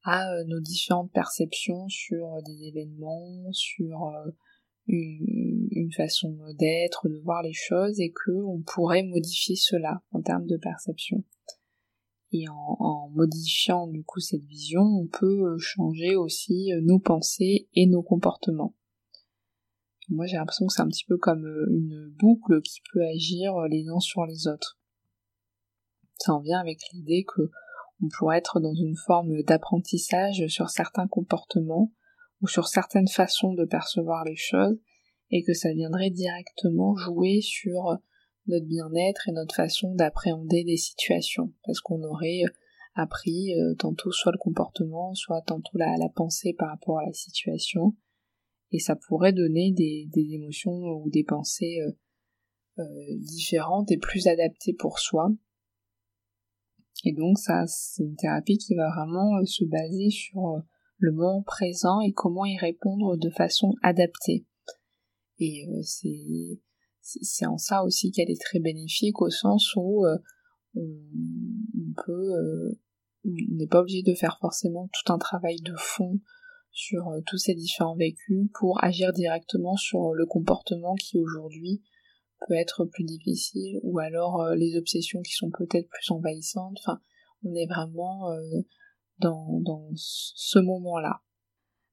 à 0.03 0.31
euh, 0.31 0.43
nos 0.45 0.61
différentes 0.61 1.11
perceptions 1.11 1.89
sur 1.89 2.41
des 2.43 2.67
événements, 2.67 3.51
sur 3.51 4.05
euh, 4.05 4.31
une, 4.87 5.67
une 5.71 5.91
façon 5.91 6.37
d'être, 6.57 7.09
de 7.09 7.17
voir 7.17 7.43
les 7.43 7.53
choses 7.53 7.99
et 7.99 8.11
que 8.11 8.31
on 8.31 8.61
pourrait 8.61 9.03
modifier 9.03 9.55
cela 9.55 10.01
en 10.11 10.21
termes 10.21 10.47
de 10.47 10.57
perception. 10.57 11.23
Et 12.31 12.47
en, 12.47 13.09
modifiant 13.13 13.87
du 13.87 14.03
coup 14.03 14.19
cette 14.19 14.43
vision, 14.43 14.81
on 14.81 15.07
peut 15.07 15.53
euh, 15.53 15.57
changer 15.57 16.15
aussi 16.15 16.71
euh, 16.73 16.81
nos 16.81 16.99
pensées 16.99 17.67
et 17.73 17.87
nos 17.87 18.03
comportements. 18.03 18.75
Moi 20.09 20.27
j'ai 20.27 20.37
l'impression 20.37 20.67
que 20.67 20.73
c'est 20.73 20.81
un 20.81 20.87
petit 20.87 21.05
peu 21.05 21.17
comme 21.17 21.45
euh, 21.45 21.65
une 21.71 22.13
boucle 22.19 22.61
qui 22.61 22.81
peut 22.93 23.03
agir 23.03 23.59
les 23.69 23.87
uns 23.89 23.99
sur 23.99 24.25
les 24.25 24.47
autres. 24.47 24.79
Ça 26.17 26.33
en 26.33 26.41
vient 26.41 26.59
avec 26.59 26.79
l'idée 26.93 27.25
que 27.25 27.49
on 28.01 28.07
pourrait 28.17 28.37
être 28.37 28.59
dans 28.59 28.75
une 28.75 28.95
forme 28.95 29.41
d'apprentissage 29.43 30.45
sur 30.47 30.69
certains 30.69 31.07
comportements 31.07 31.91
ou 32.41 32.47
sur 32.47 32.67
certaines 32.67 33.07
façons 33.07 33.53
de 33.53 33.65
percevoir 33.65 34.23
les 34.23 34.35
choses 34.35 34.79
et 35.31 35.43
que 35.43 35.53
ça 35.53 35.73
viendrait 35.73 36.11
directement 36.11 36.95
jouer 36.95 37.41
sur 37.41 37.97
notre 38.49 38.65
bien-être 38.65 39.29
et 39.29 39.31
notre 39.31 39.55
façon 39.55 39.95
d'appréhender 39.95 40.63
des 40.63 40.77
situations, 40.77 41.53
parce 41.65 41.79
qu'on 41.79 42.03
aurait 42.03 42.43
appris 42.95 43.53
tantôt 43.77 44.11
soit 44.11 44.31
le 44.31 44.37
comportement, 44.37 45.13
soit 45.13 45.41
tantôt 45.41 45.77
la, 45.77 45.95
pensée 46.13 46.53
par 46.53 46.69
rapport 46.69 46.99
à 46.99 47.05
la 47.05 47.13
situation, 47.13 47.95
et 48.71 48.79
ça 48.79 48.95
pourrait 48.95 49.33
donner 49.33 49.71
des, 49.71 50.09
émotions 50.15 50.73
ou 50.73 51.09
des 51.09 51.23
pensées 51.23 51.79
différentes 53.19 53.91
et 53.91 53.97
plus 53.97 54.27
adaptées 54.27 54.73
pour 54.73 54.99
soi, 54.99 55.31
et 57.05 57.13
donc 57.13 57.37
ça, 57.37 57.65
c'est 57.67 58.03
une 58.03 58.15
thérapie 58.15 58.57
qui 58.57 58.75
va 58.75 58.89
vraiment 58.89 59.37
euh, 59.37 59.45
se 59.45 59.63
baser 59.63 60.09
sur 60.09 60.47
euh, 60.49 60.59
le 60.97 61.11
moment 61.11 61.41
présent 61.43 62.01
et 62.01 62.11
comment 62.11 62.45
y 62.45 62.57
répondre 62.57 63.17
de 63.17 63.29
façon 63.29 63.73
adaptée. 63.81 64.45
Et 65.39 65.65
euh, 65.67 65.81
c'est 65.81 66.59
c'est 67.21 67.45
en 67.45 67.57
ça 67.57 67.83
aussi 67.83 68.11
qu'elle 68.11 68.29
est 68.29 68.41
très 68.41 68.59
bénéfique 68.59 69.21
au 69.21 69.29
sens 69.29 69.73
où 69.75 70.05
on, 70.75 70.81
peut 72.05 72.77
on 73.25 73.55
n'est 73.55 73.67
pas 73.67 73.81
obligé 73.81 74.03
de 74.03 74.13
faire 74.13 74.37
forcément 74.39 74.89
tout 74.93 75.13
un 75.13 75.17
travail 75.17 75.57
de 75.61 75.73
fond 75.77 76.19
sur 76.71 77.11
tous 77.25 77.37
ces 77.37 77.55
différents 77.55 77.95
vécus 77.95 78.49
pour 78.53 78.83
agir 78.83 79.11
directement 79.13 79.75
sur 79.75 80.13
le 80.13 80.25
comportement 80.25 80.95
qui 80.95 81.17
aujourd'hui 81.17 81.81
peut 82.47 82.55
être 82.55 82.85
plus 82.85 83.03
difficile, 83.03 83.79
ou 83.83 83.99
alors 83.99 84.41
euh, 84.41 84.55
les 84.55 84.77
obsessions 84.77 85.21
qui 85.21 85.33
sont 85.33 85.49
peut-être 85.49 85.89
plus 85.89 86.11
envahissantes. 86.11 86.77
Enfin, 86.79 86.99
on 87.43 87.53
est 87.53 87.67
vraiment 87.67 88.31
euh, 88.31 88.61
dans, 89.19 89.59
dans 89.61 89.89
ce 89.95 90.59
moment-là. 90.59 91.21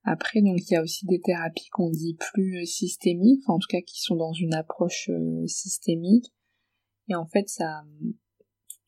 Après, 0.08 0.40
donc 0.40 0.58
il 0.60 0.72
y 0.72 0.76
a 0.76 0.82
aussi 0.82 1.04
des 1.06 1.20
thérapies 1.20 1.68
qu'on 1.70 1.90
dit 1.90 2.16
plus 2.32 2.64
systémiques, 2.64 3.42
enfin, 3.44 3.54
en 3.54 3.58
tout 3.58 3.68
cas 3.68 3.80
qui 3.80 4.00
sont 4.00 4.16
dans 4.16 4.32
une 4.32 4.54
approche 4.54 5.10
euh, 5.10 5.46
systémique. 5.46 6.32
Et 7.08 7.14
en 7.14 7.26
fait, 7.26 7.48
ça, 7.48 7.82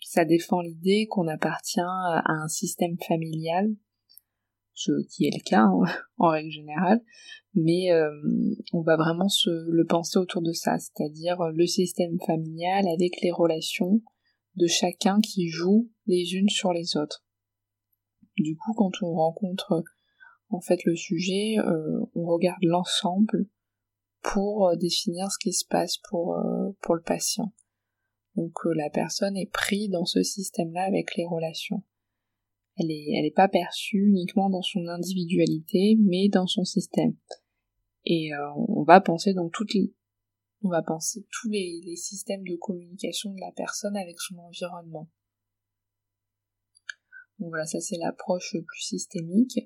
ça 0.00 0.25
défend 0.25 0.60
l'idée 0.60 1.06
qu'on 1.10 1.28
appartient 1.28 1.80
à 1.80 2.22
un 2.26 2.48
système 2.48 2.96
familial 2.98 3.75
ce 4.78 4.92
qui 5.08 5.26
est 5.26 5.34
le 5.34 5.42
cas 5.42 5.62
hein, 5.62 5.82
en 6.18 6.28
règle 6.28 6.50
générale, 6.50 7.02
mais 7.54 7.90
euh, 7.90 8.10
on 8.72 8.82
va 8.82 8.96
vraiment 8.96 9.28
se 9.28 9.50
le 9.50 9.84
penser 9.84 10.18
autour 10.18 10.40
de 10.40 10.52
ça, 10.52 10.78
c'est-à-dire 10.78 11.42
le 11.52 11.66
système 11.66 12.18
familial 12.25 12.87
avec 12.88 13.20
les 13.20 13.32
relations 13.32 14.00
de 14.54 14.66
chacun 14.66 15.20
qui 15.20 15.48
joue 15.48 15.90
les 16.06 16.34
unes 16.34 16.48
sur 16.48 16.72
les 16.72 16.96
autres. 16.96 17.25
Du 18.37 18.56
coup, 18.56 18.72
quand 18.75 18.92
on 19.02 19.14
rencontre 19.14 19.82
en 20.50 20.61
fait 20.61 20.85
le 20.85 20.97
sujet, 20.97 21.57
euh, 21.59 22.00
on 22.14 22.26
regarde 22.26 22.62
l'ensemble 22.62 23.47
pour 24.23 24.69
euh, 24.69 24.76
définir 24.76 25.31
ce 25.31 25.38
qui 25.38 25.52
se 25.52 25.64
passe 25.67 25.99
pour, 26.09 26.37
pour 26.81 26.95
le 26.95 27.02
patient. 27.02 27.52
Donc 28.37 28.52
la 28.64 28.90
personne 28.90 29.37
est 29.37 29.50
prise 29.50 29.90
dans 29.90 30.05
ce 30.05 30.23
système-là 30.23 30.83
avec 30.83 31.17
les 31.17 31.26
relations 31.26 31.83
elle 32.78 32.90
est, 32.90 33.07
elle 33.17 33.25
est 33.25 33.35
pas 33.35 33.49
perçue 33.49 34.07
uniquement 34.07 34.50
dans 34.50 34.62
son 34.62 34.87
individualité, 34.87 35.97
mais 36.00 36.28
dans 36.28 36.47
son 36.47 36.64
système. 36.64 37.17
Et 38.05 38.33
euh, 38.33 38.52
on 38.69 38.85
va 38.85 39.00
penser 39.00 39.35
donc 39.35 39.52
toutes 39.52 39.75
les, 39.75 39.93
on 40.62 40.69
va 40.69 40.83
penser 40.83 41.26
tous 41.31 41.50
les, 41.50 41.81
les, 41.85 41.97
systèmes 41.97 42.45
de 42.45 42.57
communication 42.57 43.33
de 43.33 43.40
la 43.40 43.52
personne 43.52 43.97
avec 43.97 44.21
son 44.21 44.38
environnement. 44.38 45.09
Donc 47.38 47.50
voilà, 47.50 47.67
ça 47.67 47.81
c'est 47.81 47.99
l'approche 47.99 48.57
plus 48.67 48.81
systémique. 48.81 49.59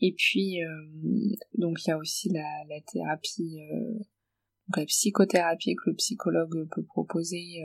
Et 0.00 0.14
puis 0.16 0.62
euh, 0.62 1.36
donc 1.58 1.84
il 1.84 1.88
y 1.88 1.92
a 1.92 1.98
aussi 1.98 2.30
la, 2.30 2.64
la 2.68 2.80
thérapie, 2.80 3.60
euh, 3.70 3.98
la 4.76 4.86
psychothérapie 4.86 5.74
que 5.76 5.90
le 5.90 5.96
psychologue 5.96 6.68
peut 6.70 6.84
proposer 6.84 7.62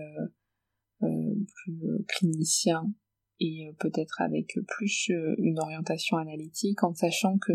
plus 1.00 2.06
clinicien 2.08 2.84
et 3.40 3.68
euh, 3.68 3.74
peut-être 3.80 4.22
avec 4.22 4.58
plus 4.68 5.10
euh, 5.10 5.36
une 5.40 5.60
orientation 5.60 6.18
analytique 6.18 6.84
en 6.84 6.94
sachant 6.94 7.38
que 7.38 7.54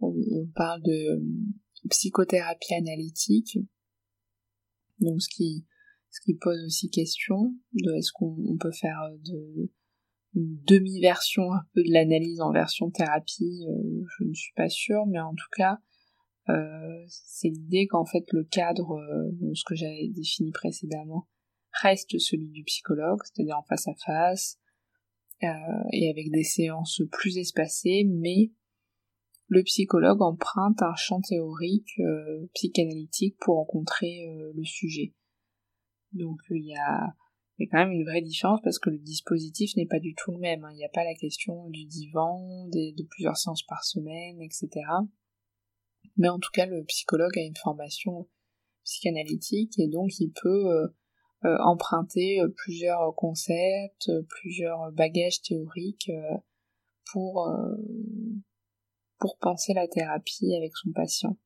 on, 0.00 0.12
parle 0.54 0.82
de 0.82 1.16
euh, 1.16 1.20
psychothérapie 1.88 2.74
analytique. 2.74 3.58
Donc 5.00 5.20
ce 5.22 5.28
qui 5.28 5.66
ce 6.10 6.20
qui 6.20 6.34
pose 6.34 6.62
aussi 6.66 6.90
question 6.90 7.54
de 7.72 7.92
est-ce 7.94 8.12
qu'on 8.12 8.56
peut 8.58 8.72
faire 8.72 9.00
de 9.24 9.70
une 10.34 10.58
demi-version 10.66 11.52
un 11.52 11.62
peu 11.74 11.82
de 11.82 11.92
l'analyse 11.92 12.40
en 12.40 12.52
version 12.52 12.90
thérapie, 12.90 13.64
je 14.18 14.24
ne 14.24 14.34
suis 14.34 14.54
pas 14.54 14.68
sûre, 14.68 15.06
mais 15.06 15.20
en 15.20 15.34
tout 15.34 15.50
cas, 15.56 15.78
euh, 16.48 17.04
c'est 17.08 17.48
l'idée 17.48 17.86
qu'en 17.86 18.04
fait 18.04 18.24
le 18.32 18.44
cadre, 18.44 18.98
donc 19.40 19.56
ce 19.56 19.64
que 19.64 19.74
j'avais 19.74 20.08
défini 20.08 20.50
précédemment, 20.52 21.28
reste 21.82 22.18
celui 22.18 22.48
du 22.48 22.64
psychologue, 22.64 23.20
c'est-à-dire 23.24 23.58
en 23.58 23.62
face 23.62 23.88
à 23.88 23.94
face, 23.94 24.58
euh, 25.42 25.48
et 25.92 26.08
avec 26.08 26.30
des 26.30 26.44
séances 26.44 27.02
plus 27.10 27.36
espacées, 27.38 28.04
mais 28.08 28.52
le 29.48 29.62
psychologue 29.64 30.22
emprunte 30.22 30.80
un 30.82 30.94
champ 30.94 31.20
théorique 31.20 31.98
euh, 31.98 32.46
psychanalytique 32.54 33.36
pour 33.40 33.56
rencontrer 33.56 34.24
euh, 34.24 34.52
le 34.54 34.64
sujet. 34.64 35.14
Donc 36.12 36.38
il 36.50 36.66
y 36.66 36.76
a, 36.76 37.14
y 37.58 37.64
a 37.64 37.70
quand 37.70 37.78
même 37.78 37.92
une 37.92 38.04
vraie 38.04 38.22
différence 38.22 38.60
parce 38.62 38.78
que 38.78 38.90
le 38.90 38.98
dispositif 38.98 39.76
n'est 39.76 39.86
pas 39.86 40.00
du 40.00 40.14
tout 40.14 40.32
le 40.32 40.38
même. 40.38 40.64
Hein. 40.64 40.70
Il 40.72 40.76
n'y 40.76 40.84
a 40.84 40.90
pas 40.90 41.04
la 41.04 41.14
question 41.14 41.68
du 41.70 41.84
divan, 41.84 42.66
de 42.68 43.04
plusieurs 43.04 43.36
séances 43.36 43.62
par 43.62 43.84
semaine, 43.84 44.40
etc. 44.40 44.68
Mais 46.16 46.28
en 46.28 46.38
tout 46.38 46.50
cas, 46.52 46.66
le 46.66 46.84
psychologue 46.84 47.38
a 47.38 47.42
une 47.42 47.56
formation 47.56 48.28
psychanalytique 48.84 49.78
et 49.78 49.88
donc 49.88 50.18
il 50.18 50.32
peut 50.32 50.90
euh, 51.44 51.56
emprunter 51.64 52.40
euh, 52.40 52.48
plusieurs 52.56 53.12
concepts, 53.16 54.08
euh, 54.08 54.22
plusieurs 54.28 54.92
bagages 54.92 55.42
théoriques 55.42 56.10
pour, 57.10 57.50
pour 59.18 59.36
penser 59.38 59.74
la 59.74 59.88
thérapie 59.88 60.54
avec 60.54 60.72
son 60.76 60.92
patient. 60.92 61.36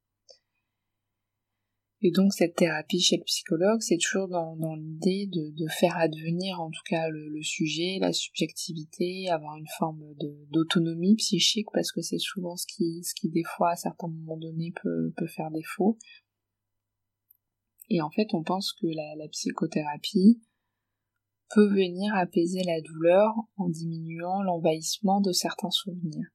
Et 2.07 2.13
donc 2.13 2.33
cette 2.33 2.55
thérapie 2.55 3.01
chez 3.01 3.17
le 3.17 3.25
psychologue, 3.25 3.81
c'est 3.81 3.97
toujours 3.97 4.29
dans, 4.29 4.77
l'idée 4.77 5.27
de, 5.27 5.67
faire 5.67 5.97
advenir 5.97 6.61
en 6.61 6.71
tout 6.71 6.85
cas 6.89 7.09
le, 7.09 7.43
sujet, 7.43 7.99
la 8.01 8.13
subjectivité, 8.13 9.29
avoir 9.29 9.57
une 9.57 9.67
forme 9.77 10.15
d'autonomie 10.53 11.17
psychique, 11.17 11.67
parce 11.73 11.91
que 11.91 12.03
c'est 12.03 12.21
souvent 12.21 12.55
ce 12.55 12.65
qui, 12.69 13.03
ce 13.03 13.13
qui 13.13 13.29
des 13.29 13.43
fois 13.43 13.71
à 13.71 13.75
certains 13.75 14.07
moments 14.07 14.37
donnés 14.37 14.73
peut 14.73 15.27
faire 15.27 15.51
défaut. 15.51 15.99
Et 17.91 18.01
en 18.01 18.11
fait, 18.11 18.35
on 18.35 18.45
pense 18.45 18.73
que 18.73 18.87
la, 18.87 19.27
psychothérapie 19.33 20.41
peut 21.57 21.67
venir 21.67 22.15
apaiser 22.15 22.63
la 22.63 22.81
douleur 22.83 23.35
en 23.57 23.69
diminuant 23.69 24.45
l'envahissement 24.45 25.21
de 25.21 25.33
certains 25.33 25.71
souvenirs. 25.71 26.29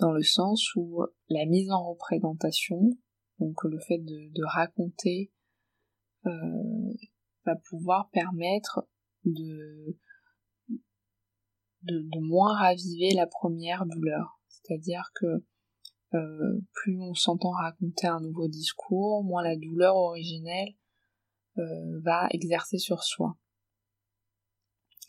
Dans 0.00 0.10
le 0.10 0.24
sens 0.24 0.74
où 0.74 1.04
la 1.28 1.46
mise 1.46 1.70
en 1.70 1.90
représentation, 1.90 2.90
donc 3.38 3.64
le 3.64 3.78
fait 3.80 3.98
de, 3.98 4.44
raconter, 4.44 5.32
euh, 6.26 6.94
va 7.44 7.56
pouvoir 7.56 8.08
permettre 8.10 8.88
de, 9.24 9.98
moins 12.20 12.56
raviver 12.56 13.10
la 13.14 13.26
première 13.26 13.84
douleur. 13.86 14.40
C'est-à-dire 14.48 15.10
que 15.14 15.44
euh, 16.14 16.60
plus 16.72 16.98
on 17.00 17.14
s'entend 17.14 17.50
raconter 17.50 18.06
un 18.06 18.20
nouveau 18.20 18.48
discours, 18.48 19.24
moins 19.24 19.42
la 19.42 19.56
douleur 19.56 19.96
originelle 19.96 20.74
euh, 21.58 22.00
va 22.02 22.28
exercer 22.30 22.78
sur 22.78 23.02
soi. 23.02 23.36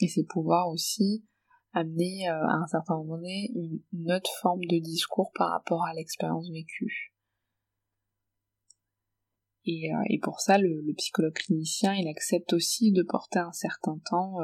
Et 0.01 0.07
c'est 0.07 0.25
pouvoir 0.25 0.67
aussi 0.67 1.23
amener 1.71 2.27
à 2.27 2.55
un 2.55 2.67
certain 2.67 2.95
moment 2.97 3.17
donné 3.17 3.51
une, 3.53 4.11
autre 4.11 4.31
forme 4.41 4.63
de 4.65 4.79
discours 4.79 5.31
par 5.35 5.51
rapport 5.51 5.85
à 5.85 5.93
l'expérience 5.93 6.49
vécue. 6.49 7.14
Et, 9.67 9.89
pour 10.21 10.41
ça, 10.41 10.57
le, 10.57 10.93
psychologue 10.93 11.33
clinicien, 11.33 11.93
il 11.95 12.07
accepte 12.07 12.53
aussi 12.53 12.91
de 12.91 13.03
porter 13.03 13.39
un 13.39 13.51
certain 13.51 13.99
temps 14.09 14.37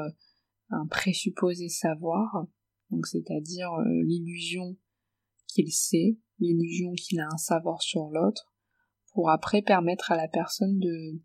un 0.70 0.86
présupposé 0.86 1.68
savoir, 1.68 2.46
donc 2.90 3.06
c'est-à-dire 3.06 3.70
l'illusion 4.04 4.76
qu'il 5.48 5.70
sait, 5.72 6.16
l'illusion 6.38 6.92
qu'il 6.92 7.20
a 7.20 7.28
un 7.30 7.36
savoir 7.36 7.82
sur 7.82 8.08
l'autre, 8.08 8.52
pour 9.12 9.30
après 9.30 9.62
permettre 9.62 10.10
à 10.12 10.16
la 10.16 10.28
personne 10.28 10.78
de, 10.78 11.20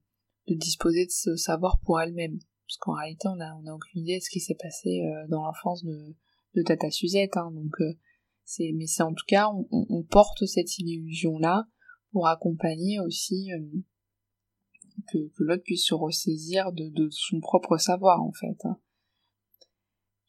disposer 0.48 1.06
de 1.06 1.12
ce 1.12 1.36
savoir 1.36 1.80
pour 1.84 2.00
elle-même. 2.00 2.38
Parce 2.68 2.78
qu'en 2.80 2.94
réalité, 2.94 3.28
on 3.28 3.40
a, 3.40 3.54
on 3.56 3.66
a 3.66 3.74
aucune 3.74 4.02
idée 4.02 4.18
de 4.18 4.24
ce 4.24 4.30
qui 4.30 4.40
s'est 4.40 4.58
passé 4.62 5.02
euh, 5.02 5.28
dans 5.30 5.44
l'enfance 5.44 5.84
de, 5.84 6.64
Tata 6.64 6.90
Suzette. 6.90 7.38
Hein, 7.38 7.52
donc, 7.52 7.74
euh, 7.80 7.94
c'est, 8.44 8.72
mais 8.76 8.88
c'est 8.88 9.04
en 9.04 9.14
tout 9.14 9.26
cas, 9.28 9.48
on, 9.50 9.68
on 9.72 10.04
porte 10.04 10.46
cette 10.46 10.78
illusion-là 10.80 11.68
pour 12.18 12.28
accompagner 12.28 13.00
aussi 13.00 13.52
euh, 13.54 13.80
que, 15.12 15.20
l'autre 15.38 15.62
puisse 15.62 15.86
se 15.86 15.94
ressaisir 15.94 16.72
de, 16.72 17.10
son 17.12 17.40
propre 17.40 17.78
savoir, 17.78 18.24
en 18.24 18.32
fait. 18.32 18.58
Hein. 18.66 18.80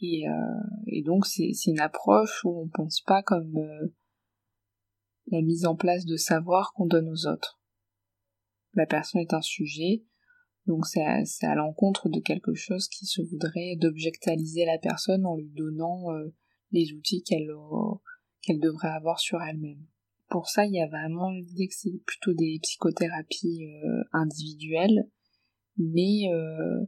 Et, 0.03 0.29
euh, 0.29 0.61
et, 0.87 1.03
donc, 1.03 1.25
c'est, 1.25 1.51
une 1.67 1.81
approche 1.81 2.45
où 2.45 2.61
on 2.61 2.69
pense 2.69 3.01
pas 3.01 3.23
comme 3.23 3.59
la 5.29 5.41
mise 5.41 5.65
en 5.65 5.77
place 5.77 6.05
de 6.05 6.19
savoir 6.19 6.75
qu'on 6.75 6.85
donne 6.85 7.09
aux 7.09 7.27
autres. 7.27 7.59
La 8.75 8.85
personne 8.85 9.23
est 9.23 9.33
un 9.33 9.41
sujet, 9.41 10.05
Donc 10.67 10.85
c'est 10.85 11.01
à, 11.01 11.55
l'encontre 11.55 12.11
de 12.11 12.21
quelque 12.21 12.53
chose 12.53 12.87
qui 12.89 13.07
se 13.07 13.23
voudrait 13.23 13.77
d'objectaliser 13.77 14.67
la 14.67 14.77
personne 14.77 15.25
en 15.25 15.37
lui 15.37 15.49
donnant 15.55 16.13
euh, 16.13 16.35
les 16.71 16.93
outils 16.93 17.23
qu'elle 17.23 18.61
devrait 18.61 18.89
avoir 18.89 19.21
sur 19.21 19.41
elle-même. 19.41 19.87
Pour 20.29 20.49
ça, 20.49 20.67
il 20.67 20.75
y 20.75 20.81
a 20.81 20.87
vraiment 20.87 21.31
l'idée 21.31 21.69
que 21.69 21.75
c'est 21.75 22.03
plutôt 22.05 22.35
des 22.35 22.59
psychothérapies 22.63 23.67
euh, 23.67 24.03
individuelles, 24.13 25.09
mais 25.77 26.29
euh, 26.33 26.85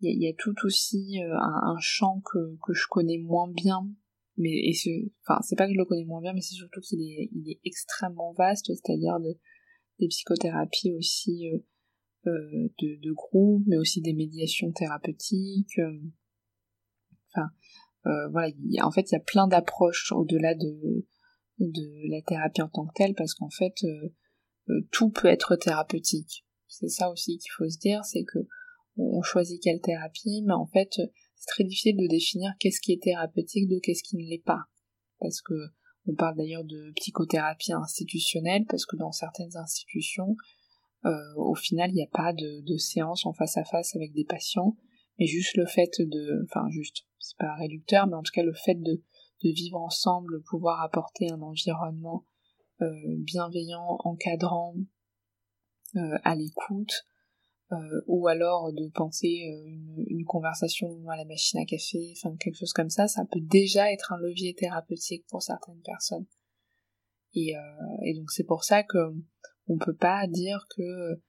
il 0.00 0.22
y, 0.22 0.28
a 0.28 0.34
tout 0.34 0.54
aussi 0.64 1.18
un, 1.22 1.76
champ 1.78 2.20
que, 2.20 2.56
que 2.62 2.74
je 2.74 2.86
connais 2.90 3.18
moins 3.18 3.48
bien. 3.48 3.88
Mais 4.36 4.50
et 4.50 4.74
enfin 5.22 5.40
c'est 5.42 5.56
pas 5.56 5.66
que 5.66 5.72
je 5.72 5.78
le 5.78 5.84
connais 5.84 6.04
moins 6.04 6.20
bien 6.20 6.32
mais 6.32 6.40
c'est 6.40 6.56
surtout 6.56 6.80
qu'il 6.80 7.00
est 7.00 7.30
il 7.32 7.48
est 7.50 7.60
extrêmement 7.64 8.32
vaste 8.32 8.66
c'est-à-dire 8.66 9.20
de, 9.20 9.38
des 10.00 10.08
psychothérapies 10.08 10.92
aussi 10.92 11.48
euh, 11.48 11.58
euh, 12.26 12.68
de, 12.80 13.00
de 13.00 13.12
groupe 13.12 13.62
mais 13.66 13.76
aussi 13.76 14.00
des 14.00 14.12
médiations 14.12 14.72
thérapeutiques 14.72 15.78
euh, 15.78 16.00
enfin 17.32 17.48
voilà 18.32 18.52
en 18.82 18.90
fait 18.90 19.10
il 19.10 19.14
y 19.14 19.16
a 19.16 19.20
plein 19.20 19.46
d'approches 19.46 20.12
au-delà 20.12 20.54
de 20.54 21.06
de 21.58 22.10
la 22.10 22.22
thérapie 22.22 22.62
en 22.62 22.68
tant 22.68 22.86
que 22.86 22.94
telle 22.94 23.14
parce 23.14 23.34
qu'en 23.34 23.50
fait 23.50 23.74
tout 24.90 25.10
peut 25.10 25.28
être 25.28 25.56
thérapeutique 25.56 26.44
c'est 26.66 26.88
ça 26.88 27.10
aussi 27.10 27.38
qu'il 27.38 27.52
faut 27.56 27.68
se 27.68 27.78
dire 27.78 28.04
c'est 28.04 28.24
que 28.24 28.38
on 28.96 29.22
choisit 29.22 29.62
quelle 29.62 29.80
thérapie 29.80 30.42
mais 30.44 30.54
en 30.54 30.66
fait 30.66 30.98
c'est 31.44 31.52
très 31.52 31.64
difficile 31.64 31.96
de 31.96 32.06
définir 32.06 32.52
qu'est-ce 32.58 32.80
qui 32.80 32.92
est 32.92 33.02
thérapeutique 33.02 33.68
de 33.68 33.78
qu'est-ce 33.78 34.02
qui 34.02 34.16
ne 34.16 34.22
l'est 34.22 34.42
pas. 34.42 34.64
Parce 35.20 35.42
que 35.42 35.54
on 36.06 36.14
parle 36.14 36.36
d'ailleurs 36.36 36.64
de 36.64 36.92
psychothérapie 36.96 37.72
institutionnelle, 37.72 38.64
parce 38.68 38.84
que 38.86 38.96
dans 38.96 39.12
certaines 39.12 39.56
institutions, 39.56 40.36
euh, 41.04 41.10
au 41.36 41.54
final, 41.54 41.90
il 41.90 41.94
n'y 41.94 42.02
a 42.02 42.10
pas 42.12 42.32
de, 42.32 42.62
de, 42.62 42.76
séance 42.76 43.26
en 43.26 43.32
face 43.32 43.56
à 43.56 43.64
face 43.64 43.94
avec 43.96 44.12
des 44.12 44.24
patients, 44.24 44.76
mais 45.18 45.26
juste 45.26 45.56
le 45.56 45.66
fait 45.66 45.90
de, 45.98 46.44
enfin 46.44 46.68
juste, 46.70 47.04
c'est 47.18 47.36
pas 47.38 47.54
réducteur, 47.56 48.06
mais 48.06 48.16
en 48.16 48.22
tout 48.22 48.32
cas 48.34 48.42
le 48.42 48.52
fait 48.52 48.74
de, 48.74 49.02
de 49.42 49.50
vivre 49.50 49.78
ensemble, 49.78 50.42
pouvoir 50.42 50.82
apporter 50.82 51.30
un 51.30 51.42
environnement 51.42 52.24
euh, 52.82 52.90
bienveillant, 53.18 53.98
encadrant, 54.04 54.74
euh, 55.94 56.18
à 56.24 56.34
l'écoute, 56.34 57.04
euh, 57.70 58.00
ou 58.08 58.26
alors 58.26 58.72
de 58.72 58.88
penser 58.88 59.46
une, 60.08 60.24
conversation 60.26 60.88
à 61.08 61.16
la 61.16 61.24
machine 61.24 61.60
à 61.60 61.64
café, 61.64 62.12
enfin 62.16 62.34
quelque 62.36 62.56
chose 62.56 62.72
comme 62.72 62.90
ça, 62.90 63.06
ça 63.06 63.24
peut 63.30 63.40
déjà 63.40 63.92
être 63.92 64.12
un 64.12 64.18
levier 64.18 64.54
thérapeutique 64.54 65.24
pour 65.28 65.42
certaines 65.42 65.80
personnes. 65.82 66.26
Et, 67.34 67.54
et 68.02 68.14
donc 68.14 68.30
c'est 68.30 68.44
pour 68.44 68.64
ça 68.64 68.82
que 68.82 69.14
on 69.68 69.76
peut 69.78 69.94
pas 69.94 70.26
dire 70.26 70.66
que 70.74 71.20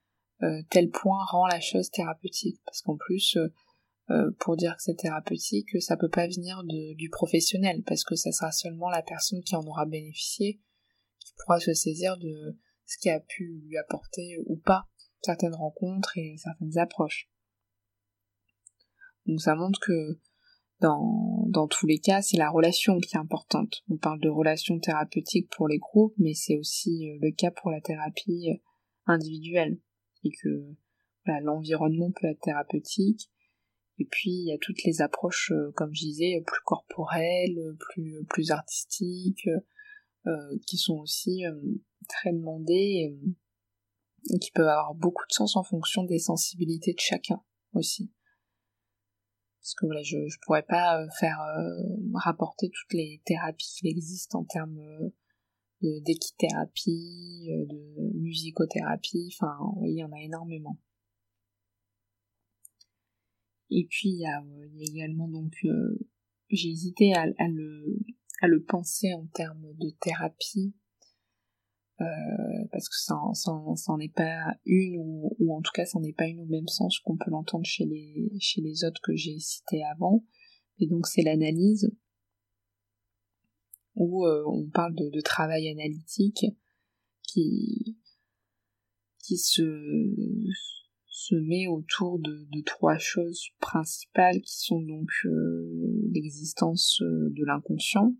tel 0.70 0.90
point 0.90 1.24
rend 1.26 1.46
la 1.46 1.60
chose 1.60 1.90
thérapeutique, 1.90 2.60
parce 2.64 2.80
qu'en 2.80 2.96
plus 2.96 3.38
pour 4.38 4.56
dire 4.56 4.76
que 4.76 4.82
c'est 4.82 4.96
thérapeutique, 4.96 5.82
ça 5.82 5.96
peut 5.96 6.08
pas 6.08 6.26
venir 6.26 6.62
de, 6.64 6.94
du 6.94 7.10
professionnel, 7.10 7.82
parce 7.84 8.04
que 8.04 8.14
ça 8.14 8.30
sera 8.30 8.52
seulement 8.52 8.88
la 8.88 9.02
personne 9.02 9.42
qui 9.42 9.56
en 9.56 9.66
aura 9.66 9.84
bénéficié 9.84 10.60
qui 11.26 11.34
pourra 11.38 11.58
se 11.58 11.74
saisir 11.74 12.16
de 12.16 12.56
ce 12.86 12.98
qui 12.98 13.10
a 13.10 13.20
pu 13.20 13.62
lui 13.66 13.76
apporter 13.76 14.38
ou 14.46 14.56
pas 14.56 14.88
certaines 15.20 15.54
rencontres 15.54 16.16
et 16.16 16.36
certaines 16.38 16.78
approches. 16.78 17.28
Donc 19.26 19.40
ça 19.40 19.56
montre 19.56 19.80
que 19.80 20.20
dans, 20.80 21.46
dans 21.48 21.66
tous 21.66 21.86
les 21.86 21.98
cas, 21.98 22.22
c'est 22.22 22.36
la 22.36 22.50
relation 22.50 23.00
qui 23.00 23.16
est 23.16 23.18
importante. 23.18 23.82
On 23.88 23.96
parle 23.96 24.20
de 24.20 24.28
relation 24.28 24.78
thérapeutique 24.78 25.50
pour 25.56 25.68
les 25.68 25.78
groupes, 25.78 26.14
mais 26.18 26.34
c'est 26.34 26.58
aussi 26.58 27.08
euh, 27.08 27.18
le 27.20 27.32
cas 27.32 27.50
pour 27.50 27.70
la 27.70 27.80
thérapie 27.80 28.50
euh, 28.50 28.58
individuelle. 29.06 29.80
Et 30.22 30.30
que 30.42 30.74
l'environnement 31.42 32.10
peut 32.10 32.26
être 32.26 32.40
thérapeutique. 32.40 33.30
Et 33.98 34.04
puis 34.04 34.30
il 34.30 34.46
y 34.46 34.52
a 34.52 34.58
toutes 34.58 34.82
les 34.84 35.00
approches, 35.00 35.52
euh, 35.52 35.72
comme 35.74 35.94
je 35.94 36.00
disais, 36.00 36.42
plus 36.46 36.62
corporelles, 36.64 37.76
plus, 37.78 38.24
plus 38.28 38.50
artistiques, 38.50 39.48
qui 40.66 40.76
sont 40.76 40.98
aussi 40.98 41.44
très 42.08 42.32
demandées 42.32 43.16
et 44.34 44.38
qui 44.40 44.50
peuvent 44.50 44.66
avoir 44.66 44.94
beaucoup 44.94 45.24
de 45.28 45.32
sens 45.32 45.56
en 45.56 45.62
fonction 45.62 46.02
des 46.02 46.18
sensibilités 46.18 46.92
de 46.92 46.98
chacun 46.98 47.40
aussi. 47.74 48.10
Parce 49.66 49.74
que 49.74 49.86
voilà, 49.86 50.02
je, 50.02 50.28
je 50.28 50.38
pourrais 50.42 50.62
pas 50.62 51.02
euh, 51.02 51.08
faire 51.18 51.40
euh, 51.42 51.82
rapporter 52.14 52.70
toutes 52.70 52.92
les 52.92 53.20
thérapies 53.24 53.74
qui 53.80 53.88
existent 53.88 54.38
en 54.38 54.44
termes 54.44 54.78
euh, 54.78 55.08
de 55.82 55.98
d'équithérapie, 56.04 57.48
de 57.68 58.12
musicothérapie, 58.14 59.28
enfin 59.34 59.58
il 59.82 59.98
y 59.98 60.04
en 60.04 60.12
a 60.12 60.20
énormément. 60.20 60.78
Et 63.70 63.86
puis 63.90 64.10
il 64.10 64.20
y 64.20 64.26
a, 64.26 64.44
il 64.74 64.78
y 64.78 64.82
a 64.82 65.04
également 65.04 65.28
donc 65.28 65.54
j'ai 66.50 66.70
hésité 66.70 67.14
à, 67.14 67.22
à, 67.38 67.48
le 67.48 67.98
à 68.40 68.48
le 68.48 68.62
penser 68.62 69.12
en 69.14 69.26
termes 69.26 69.72
de 69.74 69.90
thérapie 70.00 70.74
euh, 72.00 72.04
parce 72.72 72.90
que 72.90 72.96
ça, 72.96 73.16
ça, 73.32 73.96
n'est 73.96 74.10
pas 74.10 74.54
une 74.66 74.98
ou, 74.98 75.34
ou, 75.38 75.56
en 75.56 75.62
tout 75.62 75.72
cas 75.72 75.86
ça 75.86 75.98
n'est 75.98 76.12
pas 76.12 76.26
une 76.26 76.40
au 76.40 76.44
même 76.46 76.68
sens 76.68 76.98
qu'on 76.98 77.16
peut 77.16 77.30
l'entendre 77.30 77.64
chez 77.64 77.86
les 77.86 78.30
chez 78.38 78.60
les 78.60 78.84
autres 78.84 79.00
que 79.02 79.14
j'ai 79.14 79.38
cités 79.38 79.82
avant. 79.84 80.22
Et 80.78 80.86
donc 80.86 81.06
c'est 81.06 81.22
l'analyse 81.22 81.90
où 83.94 84.26
euh, 84.26 84.44
on 84.46 84.68
parle 84.68 84.94
de, 84.94 85.08
de, 85.08 85.20
travail 85.22 85.70
analytique 85.70 86.44
qui 87.22 87.96
qui 89.24 89.38
se 89.38 89.62
se 91.28 91.34
met 91.34 91.66
autour 91.66 92.18
de, 92.18 92.62
trois 92.64 92.98
choses 92.98 93.48
principales 93.60 94.40
qui 94.40 94.58
sont 94.58 94.80
donc 94.80 95.08
euh, 95.24 96.08
l'existence 96.12 97.00
de 97.00 97.44
l'inconscient 97.44 98.14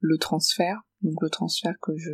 le 0.00 0.18
transfert 0.18 0.82
donc 1.02 1.20
le 1.22 1.30
transfert 1.30 1.74
que 1.80 1.96
je 1.96 2.12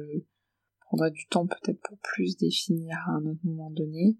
prendrai 0.88 1.10
du 1.10 1.26
temps 1.26 1.46
peut-être 1.46 1.80
pour 1.82 1.98
plus 1.98 2.36
définir 2.36 2.96
à 3.06 3.12
un 3.12 3.26
autre 3.26 3.40
moment 3.44 3.70
donné, 3.70 4.16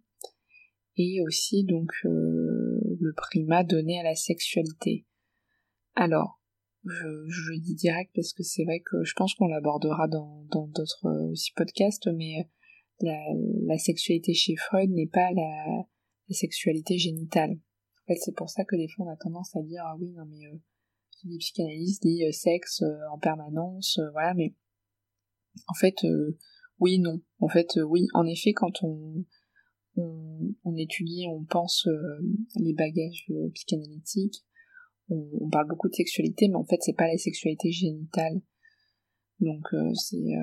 et 0.97 1.21
aussi 1.23 1.65
donc 1.65 1.91
euh, 2.05 2.79
le 3.01 3.13
primat 3.17 3.65
donné 3.65 3.99
à 3.99 4.03
la 4.03 4.15
sexualité. 4.15 5.07
Alors, 5.95 6.41
je, 6.85 7.07
le 7.51 7.59
dis 7.59 7.75
direct 7.75 8.11
parce 8.15 8.33
que 8.33 8.43
c'est 8.43 8.65
vrai 8.65 8.81
que 8.81 9.03
je 9.03 9.15
pense 9.15 9.35
qu'on 9.35 9.49
l'abordera 9.49 10.09
dans 10.09 10.45
d'autres 10.51 11.07
euh, 11.07 11.31
aussi 11.31 11.53
podcasts, 11.57 12.09
mais 12.15 12.49
la, 13.01 13.79
sexualité 13.79 14.35
chez 14.35 14.57
Freud 14.57 14.91
n'est 14.91 15.07
pas 15.07 15.31
la, 15.33 15.85
sexualité 16.31 16.99
génitale. 16.99 17.53
En 17.53 18.13
fait, 18.13 18.19
c'est 18.21 18.37
pour 18.37 18.51
ça 18.51 18.65
que 18.65 18.77
des 18.77 18.89
fois 18.89 19.07
on 19.07 19.11
a 19.11 19.17
tendance 19.17 19.57
à 19.57 19.63
dire 19.63 19.83
ah 19.85 19.97
oui 19.99 20.13
non 20.13 20.25
mais 20.27 20.47
euh, 20.47 20.59
les 21.25 21.39
psychanalystes 21.39 22.03
dit 22.03 22.25
euh, 22.25 22.33
sexe 22.33 22.83
euh, 22.83 22.99
en 23.13 23.19
permanence, 23.19 23.99
euh, 23.99 24.11
voilà, 24.13 24.35
mais 24.35 24.55
en 25.67 25.75
fait, 25.75 25.97
oui, 26.79 27.01
non. 27.01 27.21
En 27.41 27.49
fait, 27.49 27.81
oui, 27.85 28.07
en 28.15 28.25
effet, 28.27 28.53
quand 28.53 28.85
on, 28.85 29.25
on, 29.97 30.77
étudie, 30.77 31.27
on 31.29 31.43
pense 31.45 31.89
les 32.55 32.75
bagages 32.75 33.27
psychanalytiques, 33.55 34.45
on, 35.09 35.49
parle 35.51 35.67
beaucoup 35.67 35.89
de 35.89 35.95
sexualité, 35.95 36.47
mais 36.47 36.55
en 36.55 36.65
fait, 36.65 36.77
c'est 36.81 36.97
pas 36.97 37.09
la 37.09 37.19
sexualité 37.19 37.73
génitale. 37.73 38.41
Donc, 39.41 39.69
c'est, 39.95 40.35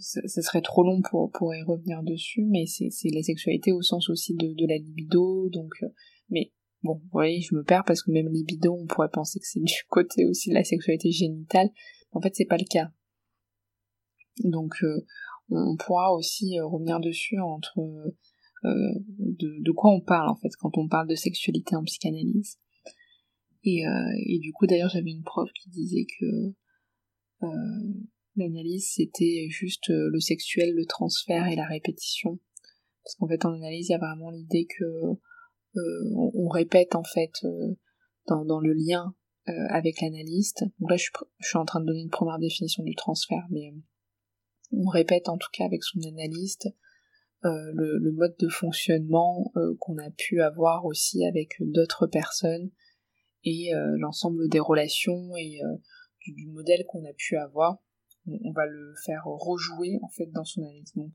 ça, 0.00 0.42
serait 0.42 0.62
trop 0.62 0.82
long 0.82 1.02
pour, 1.02 1.30
pour 1.32 1.54
y 1.54 1.62
revenir 1.62 2.02
dessus, 2.02 2.46
mais 2.46 2.64
c'est, 2.66 2.90
la 3.12 3.22
sexualité 3.22 3.72
au 3.72 3.82
sens 3.82 4.08
aussi 4.08 4.34
de, 4.34 4.54
de 4.54 4.66
la 4.66 4.78
libido, 4.78 5.50
donc, 5.50 5.74
mais 6.30 6.52
Bon, 6.82 6.94
vous 6.94 7.08
voyez, 7.12 7.42
je 7.42 7.54
me 7.54 7.62
perds 7.62 7.84
parce 7.84 8.02
que 8.02 8.10
même 8.10 8.28
libido, 8.28 8.72
on 8.72 8.86
pourrait 8.86 9.10
penser 9.10 9.38
que 9.38 9.46
c'est 9.46 9.60
du 9.62 9.82
côté 9.88 10.24
aussi 10.26 10.50
de 10.50 10.54
la 10.54 10.64
sexualité 10.64 11.10
génitale. 11.10 11.70
En 12.12 12.20
fait, 12.20 12.34
c'est 12.34 12.46
pas 12.46 12.56
le 12.56 12.64
cas. 12.64 12.90
Donc, 14.44 14.74
euh, 14.82 15.06
on 15.50 15.76
pourra 15.76 16.14
aussi 16.14 16.58
euh, 16.58 16.66
revenir 16.66 17.00
dessus 17.00 17.38
entre 17.38 17.78
euh, 18.64 18.92
de, 19.18 19.72
quoi 19.72 19.90
on 19.90 20.00
parle 20.00 20.28
en 20.28 20.36
fait 20.36 20.50
quand 20.58 20.76
on 20.78 20.88
parle 20.88 21.08
de 21.08 21.14
sexualité 21.14 21.76
en 21.76 21.84
psychanalyse. 21.84 22.58
Et, 23.62 23.82
et 24.26 24.38
du 24.38 24.52
coup, 24.54 24.66
d'ailleurs, 24.66 24.88
j'avais 24.88 25.10
une 25.10 25.22
prof 25.22 25.50
qui 25.52 25.68
disait 25.68 26.06
que 26.18 26.54
l'analyse 28.36 28.92
c'était 28.96 29.46
juste 29.48 29.88
le 29.88 30.20
sexuel, 30.20 30.74
le 30.74 30.86
transfert 30.86 31.46
et 31.46 31.56
la 31.56 31.66
répétition. 31.66 32.38
Parce 33.04 33.14
qu'en 33.16 33.28
fait, 33.28 33.44
en 33.44 33.54
analyse, 33.54 33.88
il 33.88 33.92
y 33.92 33.94
a 33.94 33.98
vraiment 33.98 34.30
l'idée 34.30 34.66
que 34.66 34.84
euh, 35.76 36.14
on, 36.14 36.48
répète 36.48 36.96
en 36.96 37.04
fait 37.04 37.32
euh, 37.44 37.76
dans, 38.26 38.44
dans, 38.44 38.60
le 38.60 38.72
lien 38.72 39.14
euh, 39.48 39.52
avec 39.68 40.00
l'analyste. 40.00 40.64
Donc 40.80 40.90
là, 40.90 40.96
je, 40.96 41.10
je, 41.38 41.48
suis 41.48 41.58
en 41.58 41.64
train 41.64 41.80
de 41.80 41.86
donner 41.86 42.00
une 42.00 42.10
première 42.10 42.38
définition 42.38 42.82
du 42.82 42.94
transfert, 42.94 43.46
mais 43.50 43.72
on 44.72 44.88
répète 44.88 45.28
en 45.28 45.38
tout 45.38 45.48
cas 45.52 45.64
avec 45.64 45.82
son 45.82 46.00
analyste 46.02 46.68
le, 47.42 47.98
le, 47.98 48.12
mode 48.12 48.36
de 48.38 48.48
fonctionnement 48.48 49.50
qu'on 49.78 49.96
a 49.96 50.10
pu 50.10 50.42
avoir 50.42 50.84
aussi 50.84 51.24
avec 51.24 51.54
d'autres 51.60 52.06
personnes 52.06 52.70
et 53.44 53.70
l'ensemble 53.96 54.46
des 54.50 54.60
relations 54.60 55.34
et 55.38 55.58
du, 56.26 56.46
modèle 56.48 56.84
qu'on 56.86 57.04
a 57.04 57.12
pu 57.12 57.36
avoir. 57.36 57.78
On, 58.26 58.52
va 58.52 58.66
le 58.66 58.94
faire 59.04 59.24
rejouer 59.24 59.98
en 60.02 60.08
fait 60.08 60.26
dans 60.26 60.44
son 60.44 60.62
analyse. 60.62 60.92
Donc, 60.94 61.12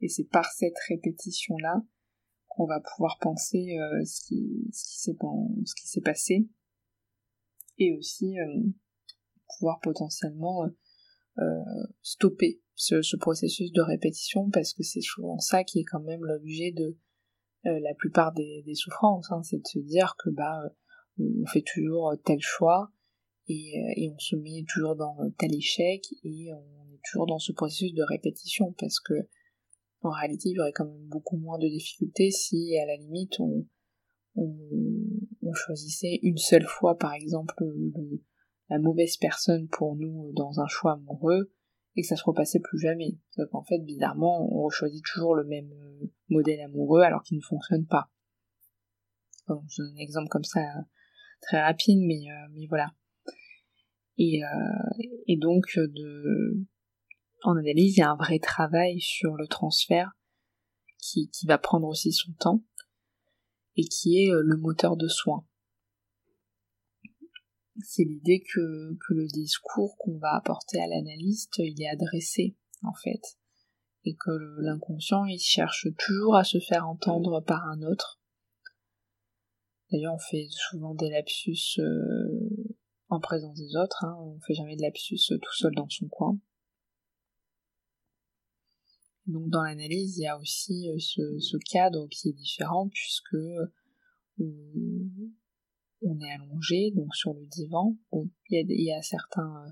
et 0.00 0.08
c'est 0.08 0.24
par 0.24 0.46
cette 0.52 0.78
répétition 0.88 1.56
là 1.58 1.82
qu'on 2.48 2.66
va 2.66 2.80
pouvoir 2.80 3.18
penser 3.20 3.76
ce 4.04 4.24
qui, 4.24 4.70
ce 4.72 5.74
qui 5.74 5.88
s'est 5.88 6.00
passé 6.00 6.48
et 7.78 7.92
aussi 7.96 8.36
pouvoir 9.58 9.80
potentiellement 9.80 10.64
stopper 12.02 12.62
ce, 12.76 13.16
processus 13.16 13.72
de 13.72 13.80
répétition 13.80 14.50
parce 14.50 14.72
que 14.72 14.82
c'est 14.82 15.00
souvent 15.00 15.38
ça 15.38 15.64
qui 15.64 15.80
est 15.80 15.84
quand 15.84 16.00
même 16.00 16.24
l'objet 16.24 16.72
de 16.72 16.96
la 17.64 17.94
plupart 17.94 18.32
des, 18.32 18.74
souffrances, 18.74 19.30
hein, 19.30 19.42
c'est 19.42 19.58
de 19.58 19.66
se 19.66 19.78
dire 19.78 20.16
que 20.18 20.30
bah 20.30 20.62
on 21.18 21.46
fait 21.46 21.62
toujours 21.62 22.12
tel 22.24 22.40
choix 22.40 22.90
et, 23.48 23.74
et, 23.96 24.10
on 24.10 24.18
se 24.18 24.36
met 24.36 24.64
toujours 24.68 24.96
dans 24.96 25.16
tel 25.38 25.54
échec 25.54 26.02
et 26.22 26.52
on 26.52 26.94
est 26.94 27.00
toujours 27.04 27.26
dans 27.26 27.38
ce 27.38 27.52
processus 27.52 27.92
de 27.92 28.02
répétition 28.02 28.72
parce 28.78 29.00
que 29.00 29.14
en 30.02 30.10
réalité 30.10 30.50
il 30.50 30.56
y 30.56 30.60
aurait 30.60 30.72
quand 30.72 30.86
même 30.86 31.06
beaucoup 31.08 31.36
moins 31.36 31.58
de 31.58 31.68
difficultés 31.68 32.30
si 32.30 32.76
à 32.78 32.86
la 32.86 32.96
limite 32.96 33.38
on, 33.40 33.66
on, 34.36 35.52
choisissait 35.52 36.18
une 36.22 36.36
seule 36.36 36.64
fois 36.64 36.98
par 36.98 37.12
exemple 37.14 37.54
la 38.68 38.78
mauvaise 38.78 39.16
personne 39.16 39.68
pour 39.68 39.94
nous 39.94 40.32
dans 40.32 40.60
un 40.60 40.66
choix 40.66 40.94
amoureux 40.94 41.52
et 41.94 42.02
que 42.02 42.08
ça 42.08 42.16
se 42.16 42.24
repassait 42.24 42.58
plus 42.58 42.80
jamais. 42.80 43.16
Donc 43.36 43.54
en 43.54 43.62
fait 43.62 43.78
bizarrement 43.78 44.48
on 44.52 44.68
choisit 44.68 45.04
toujours 45.04 45.36
le 45.36 45.44
même 45.44 45.70
euh, 45.72 46.06
modèle 46.28 46.60
amoureux 46.62 47.02
alors 47.02 47.22
qu'il 47.22 47.36
ne 47.36 47.42
fonctionne 47.42 47.86
pas. 47.86 48.10
Je 49.48 49.82
donne 49.82 49.94
un 49.94 50.00
exemple 50.00 50.28
comme 50.28 50.44
ça 50.44 50.60
très 51.40 51.62
rapide 51.62 52.00
mais, 52.00 52.22
euh, 52.30 52.48
mais 52.52 52.66
voilà. 52.66 52.92
Et, 54.16 54.44
euh, 54.44 55.04
et 55.26 55.36
donc 55.36 55.64
de 55.76 56.66
en 57.44 57.56
analyse, 57.56 57.96
il 57.96 58.00
y 58.00 58.02
a 58.02 58.10
un 58.10 58.16
vrai 58.16 58.38
travail 58.38 59.00
sur 59.00 59.34
le 59.34 59.46
transfert 59.46 60.12
qui, 60.98 61.28
qui 61.30 61.46
va 61.46 61.58
prendre 61.58 61.86
aussi 61.86 62.10
son 62.12 62.32
temps 62.32 62.64
et 63.76 63.84
qui 63.84 64.22
est 64.22 64.30
euh, 64.30 64.42
le 64.42 64.56
moteur 64.56 64.96
de 64.96 65.08
soins. 65.08 65.44
C'est 67.82 68.04
l'idée 68.04 68.40
que, 68.40 68.94
que 69.06 69.14
le 69.14 69.26
discours 69.26 69.96
qu'on 69.98 70.16
va 70.18 70.36
apporter 70.36 70.80
à 70.80 70.86
l'analyste, 70.86 71.58
il 71.58 71.82
est 71.82 71.88
adressé, 71.88 72.56
en 72.82 72.94
fait. 72.94 73.36
Et 74.04 74.14
que 74.14 74.30
l'inconscient, 74.60 75.24
il 75.24 75.40
cherche 75.40 75.88
toujours 75.98 76.36
à 76.36 76.44
se 76.44 76.60
faire 76.60 76.88
entendre 76.88 77.40
par 77.40 77.64
un 77.64 77.82
autre. 77.82 78.20
D'ailleurs, 79.90 80.14
on 80.14 80.18
fait 80.18 80.46
souvent 80.50 80.94
des 80.94 81.10
lapsus 81.10 81.78
euh, 81.78 82.63
en 83.08 83.20
présence 83.20 83.56
des 83.56 83.76
autres, 83.76 84.04
hein. 84.04 84.16
on 84.18 84.40
fait 84.40 84.54
jamais 84.54 84.76
de 84.76 84.82
lapsus 84.82 85.18
tout 85.28 85.54
seul 85.54 85.74
dans 85.74 85.88
son 85.88 86.08
coin. 86.08 86.38
Donc 89.26 89.48
dans 89.48 89.62
l'analyse, 89.62 90.18
il 90.18 90.22
y 90.22 90.26
a 90.26 90.38
aussi 90.38 90.90
euh, 90.90 90.98
ce, 90.98 91.56
cadre 91.70 92.06
qui 92.08 92.28
est 92.28 92.32
différent 92.32 92.88
puisque 92.88 93.36
on, 94.38 96.20
est 96.20 96.32
allongé 96.32 96.90
donc 96.94 97.14
sur 97.14 97.32
le 97.32 97.46
divan. 97.46 97.96
Bon, 98.12 98.28
il 98.50 98.66
y 98.68 98.92
a, 98.92 99.00
certains 99.00 99.64
euh, 99.66 99.70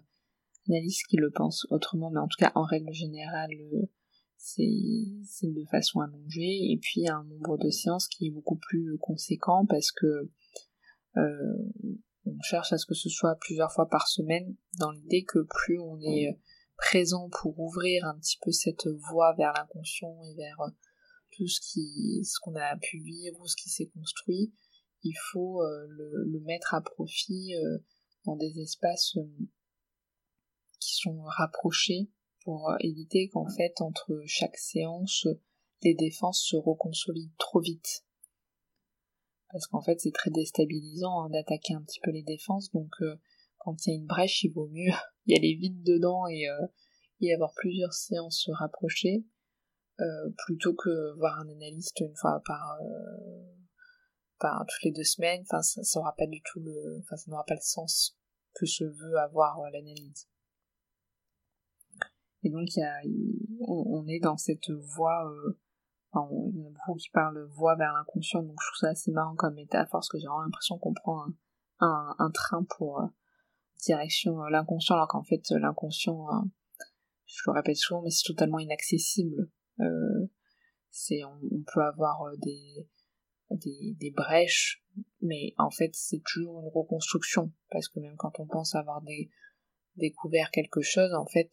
analystes 0.69 1.07
qui 1.07 1.17
le 1.17 1.31
pensent 1.31 1.67
autrement, 1.71 2.11
mais 2.11 2.21
en 2.21 2.29
tout 2.29 2.39
cas 2.39 2.53
en 2.55 2.65
règle 2.65 2.93
générale, 2.93 3.53
euh, 3.53 3.87
c'est 4.37 4.63
de 4.63 5.65
façon 5.71 6.01
allongée. 6.01 6.71
Et 6.73 6.79
puis 6.81 7.03
il 7.03 7.05
y 7.05 7.09
a 7.09 7.17
un 7.17 7.25
nombre 7.25 7.59
de 7.59 7.69
séances 7.69 8.09
qui 8.09 8.29
est 8.29 8.31
beaucoup 8.31 8.57
plus 8.57 8.97
conséquent 8.99 9.67
parce 9.67 9.93
que 9.93 10.31
on 12.25 12.41
cherche 12.43 12.73
à 12.73 12.79
ce 12.79 12.87
que 12.87 12.95
ce 12.95 13.09
soit 13.09 13.37
plusieurs 13.37 13.73
fois 13.73 13.89
par 13.89 14.09
semaine 14.09 14.57
dans 14.79 14.91
l'idée 14.91 15.25
que 15.25 15.41
plus 15.41 15.79
on 15.79 16.01
est 16.01 16.39
présent 16.77 17.29
pour 17.31 17.59
ouvrir 17.59 18.05
un 18.05 18.19
petit 18.19 18.39
peu 18.43 18.51
cette 18.51 18.87
voie 18.89 19.35
vers 19.35 19.53
l'inconscient 19.53 20.17
et 20.25 20.35
vers 20.35 20.61
euh, 20.61 20.71
tout 21.31 21.47
ce 21.47 21.61
qui 21.61 22.25
ce 22.25 22.39
qu'on 22.41 22.57
a 22.57 22.77
pu 22.77 23.01
vivre 23.01 23.41
ou 23.41 23.47
ce 23.47 23.57
qui 23.57 23.71
s'est 23.71 23.91
construit 23.95 24.53
il 25.05 25.15
faut 25.33 25.63
euh, 25.63 25.87
le, 25.89 26.41
mettre 26.41 26.75
à 26.75 26.81
profit 26.81 27.55
euh, 27.57 27.79
dans 28.25 28.37
des 28.37 28.61
espaces 28.61 29.17
qui 30.79 30.95
sont 30.97 31.23
rapprochés 31.23 32.11
pour 32.45 32.75
éviter 32.81 33.29
qu'en 33.29 33.49
fait 33.49 33.81
entre 33.81 34.23
chaque 34.27 34.57
séance 34.57 35.27
les 35.83 35.95
défenses 35.95 36.43
se 36.43 36.57
reconsolident 36.57 37.35
trop 37.39 37.61
vite 37.61 38.05
parce 39.53 39.67
qu'en 39.67 39.83
fait 39.83 40.01
c'est 40.01 40.13
très 40.13 40.31
déstabilisant 40.31 41.25
hein, 41.25 41.31
d'attaquer 41.31 41.75
un 41.75 41.83
petit 41.83 42.01
peu 42.01 42.11
les 42.11 42.23
défenses 42.23 42.71
donc 42.73 42.91
quand 43.63 43.87
il 43.87 43.91
y 43.91 43.93
a 43.93 43.99
une 43.99 44.07
brèche, 44.07 44.43
il 44.43 44.53
vaut 44.53 44.69
mieux 44.69 44.93
y 45.27 45.37
aller 45.37 45.55
vite 45.55 45.83
dedans 45.83 46.27
et, 46.27 46.49
euh, 46.49 47.35
avoir 47.35 47.53
plusieurs 47.55 47.93
séances 47.93 48.43
se 48.43 48.51
rapprocher, 48.51 49.25
euh, 50.01 50.31
plutôt 50.45 50.75
que 50.75 51.17
voir 51.19 51.39
un 51.39 51.49
analyste 51.49 52.01
une 52.01 52.17
fois 52.17 52.43
par, 52.45 52.79
euh, 52.83 53.45
toutes 54.41 54.83
les 54.83 54.91
deux 54.91 55.05
semaines. 55.05 55.43
Enfin, 55.43 55.63
ça, 55.63 55.85
ça 55.85 56.01
pas 56.19 56.27
du 56.27 56.43
tout 56.43 56.59
le, 56.59 56.99
enfin, 56.99 57.17
ça 57.17 57.31
n'aura 57.31 57.45
pas 57.45 57.55
le 57.55 57.61
sens 57.61 58.19
que 58.55 58.67
se 58.67 58.83
veut 58.83 59.17
avoir 59.19 59.61
l'analyse. 59.71 60.29
Et 62.43 62.51
donc, 62.51 62.75
y 62.75 62.83
a, 62.83 63.01
on, 63.69 64.05
est 64.09 64.19
dans 64.19 64.37
cette 64.37 64.69
voie, 64.71 65.33
enfin, 66.13 66.29
il 66.53 66.61
y 66.61 66.63
en 66.63 66.69
a 66.69 66.71
beaucoup 66.71 66.99
qui 66.99 67.11
parlent 67.11 67.43
voie 67.51 67.77
vers 67.77 67.93
l'inconscient, 67.93 68.43
donc 68.43 68.57
je 68.61 68.69
trouve 68.69 68.79
ça 68.81 68.89
assez 68.89 69.11
marrant 69.11 69.35
comme 69.35 69.55
métaphore, 69.55 70.01
parce 70.01 70.09
que 70.09 70.19
j'ai 70.19 70.27
vraiment 70.27 70.43
l'impression 70.43 70.79
qu'on 70.79 70.95
prend 70.95 71.27
un, 71.81 72.15
un, 72.19 72.31
train 72.31 72.65
pour, 72.65 73.03
direction 73.83 74.43
euh, 74.43 74.49
l'inconscient, 74.51 74.95
alors 74.95 75.09
qu'en 75.09 75.23
fait 75.23 75.43
euh, 75.51 75.59
l'inconscient, 75.59 76.27
hein, 76.31 76.49
je 77.27 77.43
le 77.47 77.53
répète 77.53 77.77
souvent, 77.77 78.03
mais 78.03 78.11
c'est 78.11 78.27
totalement 78.27 78.59
inaccessible. 78.59 79.51
Euh, 79.81 80.31
c'est 80.91 81.25
on, 81.25 81.41
peut 81.73 81.83
avoir 81.83 82.21
des, 82.39 82.87
des, 83.51 83.97
des 83.99 84.11
brèches, 84.11 84.85
mais 85.23 85.55
en 85.59 85.71
fait 85.71 85.95
c'est 85.95 86.23
toujours 86.25 86.61
une 86.61 86.71
reconstruction 86.73 87.51
parce 87.71 87.89
que 87.89 88.01
même 88.01 88.17
quand 88.17 88.39
on 88.39 88.47
pense 88.47 88.75
avoir 88.75 89.03
découvert 89.97 90.51
quelque 90.51 90.83
chose, 90.83 91.15
en 91.15 91.27
fait 91.27 91.51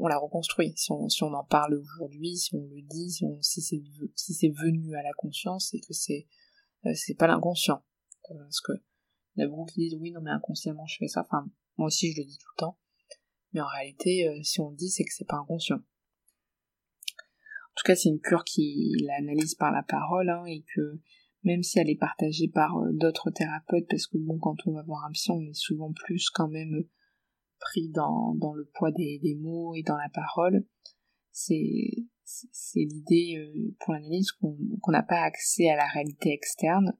on 0.00 0.06
l'a 0.06 0.18
reconstruit. 0.18 0.72
Si 0.76 0.90
on, 0.92 1.08
en 1.34 1.44
parle 1.44 1.74
aujourd'hui, 1.74 2.36
si 2.36 2.54
on 2.54 2.66
le 2.66 2.82
dit, 2.82 3.10
si, 3.40 3.60
c'est 3.60 4.48
venu 4.48 4.94
à 4.94 5.02
la 5.02 5.12
conscience, 5.16 5.68
c'est 5.70 5.80
que 5.80 5.92
c'est 5.92 6.26
c'est 6.94 7.14
pas 7.14 7.26
l'inconscient. 7.26 7.82
Parce 8.28 8.60
que 8.60 8.72
il 9.36 9.44
y 9.44 9.72
qui 9.72 9.80
disent 9.80 9.98
oui, 10.00 10.10
non, 10.10 10.20
mais 10.20 10.30
inconsciemment 10.30 10.86
je 10.86 10.96
fais 10.98 11.08
ça. 11.08 11.22
Enfin, 11.22 11.48
moi 11.76 11.86
aussi 11.86 12.12
je 12.12 12.20
le 12.20 12.26
dis 12.26 12.38
tout 12.38 12.50
le 12.56 12.60
temps. 12.60 12.78
Mais 13.52 13.60
en 13.60 13.66
réalité, 13.66 14.28
euh, 14.28 14.42
si 14.42 14.60
on 14.60 14.70
le 14.70 14.76
dit, 14.76 14.90
c'est 14.90 15.04
que 15.04 15.12
c'est 15.12 15.26
pas 15.26 15.38
inconscient. 15.38 15.76
En 15.76 17.74
tout 17.76 17.84
cas, 17.84 17.94
c'est 17.94 18.08
une 18.08 18.20
cure 18.20 18.44
qui 18.44 18.92
l'analyse 19.04 19.54
par 19.54 19.72
la 19.72 19.82
parole, 19.82 20.28
hein, 20.28 20.44
et 20.46 20.64
que 20.74 21.00
même 21.44 21.62
si 21.62 21.78
elle 21.78 21.88
est 21.88 21.98
partagée 21.98 22.48
par 22.48 22.76
euh, 22.76 22.90
d'autres 22.92 23.30
thérapeutes, 23.30 23.86
parce 23.88 24.06
que 24.06 24.18
bon, 24.18 24.38
quand 24.38 24.56
on 24.66 24.72
va 24.72 24.82
voir 24.82 25.04
un 25.06 25.12
psy, 25.12 25.30
on 25.30 25.40
est 25.40 25.54
souvent 25.54 25.92
plus 25.92 26.28
quand 26.30 26.48
même 26.48 26.84
pris 27.60 27.88
dans, 27.88 28.34
dans 28.34 28.54
le 28.54 28.68
poids 28.74 28.90
des, 28.92 29.18
des 29.22 29.34
mots 29.34 29.74
et 29.74 29.82
dans 29.82 29.96
la 29.96 30.08
parole. 30.12 30.64
C'est 31.32 32.06
c'est 32.24 32.80
l'idée 32.80 33.36
euh, 33.38 33.74
pour 33.80 33.94
l'analyse 33.94 34.32
qu'on 34.32 34.58
n'a 34.88 35.02
pas 35.02 35.22
accès 35.22 35.70
à 35.70 35.76
la 35.76 35.86
réalité 35.86 36.30
externe, 36.30 36.92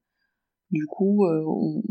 du 0.70 0.86
coup, 0.86 1.24
euh, 1.24 1.44
on, 1.46 1.82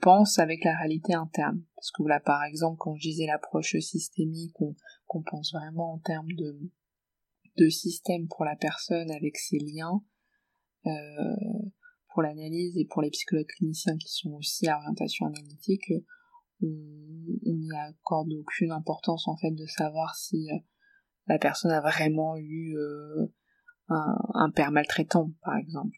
pense 0.00 0.38
avec 0.38 0.64
la 0.64 0.76
réalité 0.76 1.14
interne. 1.14 1.64
Parce 1.76 1.90
que 1.90 2.02
là, 2.02 2.20
par 2.20 2.44
exemple, 2.44 2.76
quand 2.78 2.94
je 2.96 3.08
disais 3.08 3.26
l'approche 3.26 3.76
systémique, 3.78 4.52
qu'on 5.06 5.22
pense 5.22 5.52
vraiment 5.52 5.94
en 5.94 5.98
termes 5.98 6.32
de, 6.32 6.60
de 7.56 7.68
système 7.68 8.28
pour 8.28 8.44
la 8.44 8.56
personne 8.56 9.10
avec 9.10 9.38
ses 9.38 9.58
liens, 9.58 10.04
euh, 10.86 11.70
pour 12.12 12.22
l'analyse 12.22 12.76
et 12.76 12.84
pour 12.84 13.02
les 13.02 13.10
psychologues 13.10 13.46
cliniciens 13.56 13.96
qui 13.96 14.12
sont 14.12 14.32
aussi 14.32 14.68
à 14.68 14.76
orientation 14.76 15.26
analytique, 15.26 15.90
on 16.62 17.54
n'y 17.54 17.70
accorde 17.76 18.32
aucune 18.32 18.70
importance 18.70 19.28
en 19.28 19.36
fait 19.36 19.50
de 19.50 19.66
savoir 19.66 20.14
si 20.14 20.50
euh, 20.50 20.58
la 21.26 21.38
personne 21.38 21.70
a 21.70 21.80
vraiment 21.80 22.36
eu 22.36 22.76
un, 23.88 24.16
un, 24.34 24.50
père 24.50 24.70
maltraitant, 24.70 25.32
par 25.42 25.56
exemple 25.56 25.96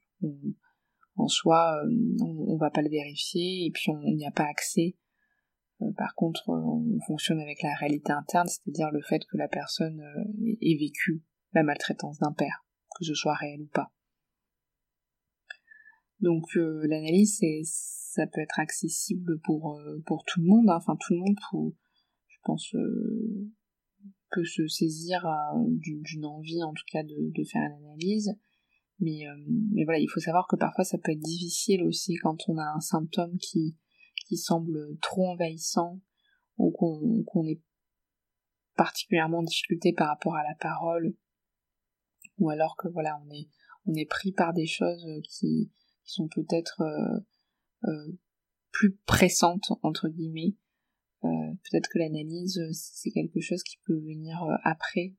en 1.16 1.28
soi, 1.28 1.82
euh, 1.82 2.16
on, 2.20 2.52
on, 2.52 2.56
va 2.56 2.70
pas 2.70 2.82
le 2.82 2.90
vérifier 2.90 3.66
et 3.66 3.70
puis 3.70 3.90
on 3.90 4.00
n'y 4.12 4.26
a 4.26 4.30
pas 4.30 4.44
accès. 4.44 4.96
Euh, 5.82 5.92
par 5.96 6.14
contre, 6.14 6.50
euh, 6.50 6.62
on 6.62 7.00
fonctionne 7.06 7.40
avec 7.40 7.62
la 7.62 7.74
réalité 7.74 8.12
interne, 8.12 8.48
c'est-à-dire 8.48 8.90
le 8.90 9.02
fait 9.02 9.24
que 9.24 9.36
la 9.36 9.48
personne 9.48 10.00
ait 10.60 10.78
vécu 10.78 11.22
la 11.52 11.62
maltraitance 11.62 12.18
d'un 12.18 12.32
père, 12.32 12.64
que 12.98 13.04
ce 13.04 13.14
soit 13.14 13.34
réel 13.34 13.62
ou 13.62 13.68
pas. 13.68 13.90
Donc 16.20 16.44
l'analyse, 16.54 17.40
ça 17.64 18.26
peut 18.26 18.40
être 18.40 18.58
accessible 18.58 19.38
pour 19.44 19.78
pour 20.06 20.24
tout 20.24 20.40
le 20.40 20.46
monde. 20.46 20.70
Hein. 20.70 20.78
Enfin, 20.78 20.96
tout 20.96 21.12
le 21.12 21.20
monde, 21.20 21.36
je 22.28 22.36
pense, 22.42 22.74
peut 24.30 24.44
se 24.44 24.66
saisir 24.66 25.26
d'une 25.66 26.24
envie, 26.24 26.62
en 26.62 26.72
tout 26.72 26.84
cas, 26.90 27.02
de, 27.02 27.32
de 27.34 27.44
faire 27.44 27.62
une 27.62 27.84
analyse. 27.84 28.34
Mais, 28.98 29.26
euh, 29.26 29.34
mais 29.72 29.84
voilà, 29.84 29.98
il 29.98 30.08
faut 30.08 30.20
savoir 30.20 30.46
que 30.48 30.56
parfois 30.56 30.84
ça 30.84 30.96
peut 30.98 31.12
être 31.12 31.20
difficile 31.20 31.82
aussi 31.84 32.14
quand 32.16 32.48
on 32.48 32.56
a 32.56 32.72
un 32.74 32.80
symptôme 32.80 33.36
qui, 33.38 33.76
qui 34.26 34.38
semble 34.38 34.96
trop 35.00 35.28
envahissant 35.28 36.00
ou 36.56 36.70
qu'on 36.70 37.46
est 37.46 37.60
particulièrement 38.74 39.38
en 39.38 39.42
difficulté 39.42 39.92
par 39.92 40.08
rapport 40.08 40.34
à 40.34 40.42
la 40.42 40.54
parole 40.58 41.14
ou 42.38 42.48
alors 42.48 42.76
que 42.78 42.88
voilà 42.88 43.20
on 43.26 43.30
est 43.30 43.48
on 43.86 43.94
est 43.94 44.08
pris 44.08 44.32
par 44.32 44.54
des 44.54 44.66
choses 44.66 45.06
qui, 45.28 45.70
qui 46.06 46.14
sont 46.14 46.28
peut-être 46.28 46.82
plus 48.72 48.96
pressantes 49.06 49.72
entre 49.82 50.08
guillemets. 50.08 50.56
peut-être 51.20 51.88
que 51.88 51.98
l'analyse 51.98 52.60
c'est 52.72 53.10
quelque 53.10 53.40
chose 53.40 53.62
qui 53.62 53.78
peut 53.84 53.98
venir 53.98 54.40
après 54.64 55.14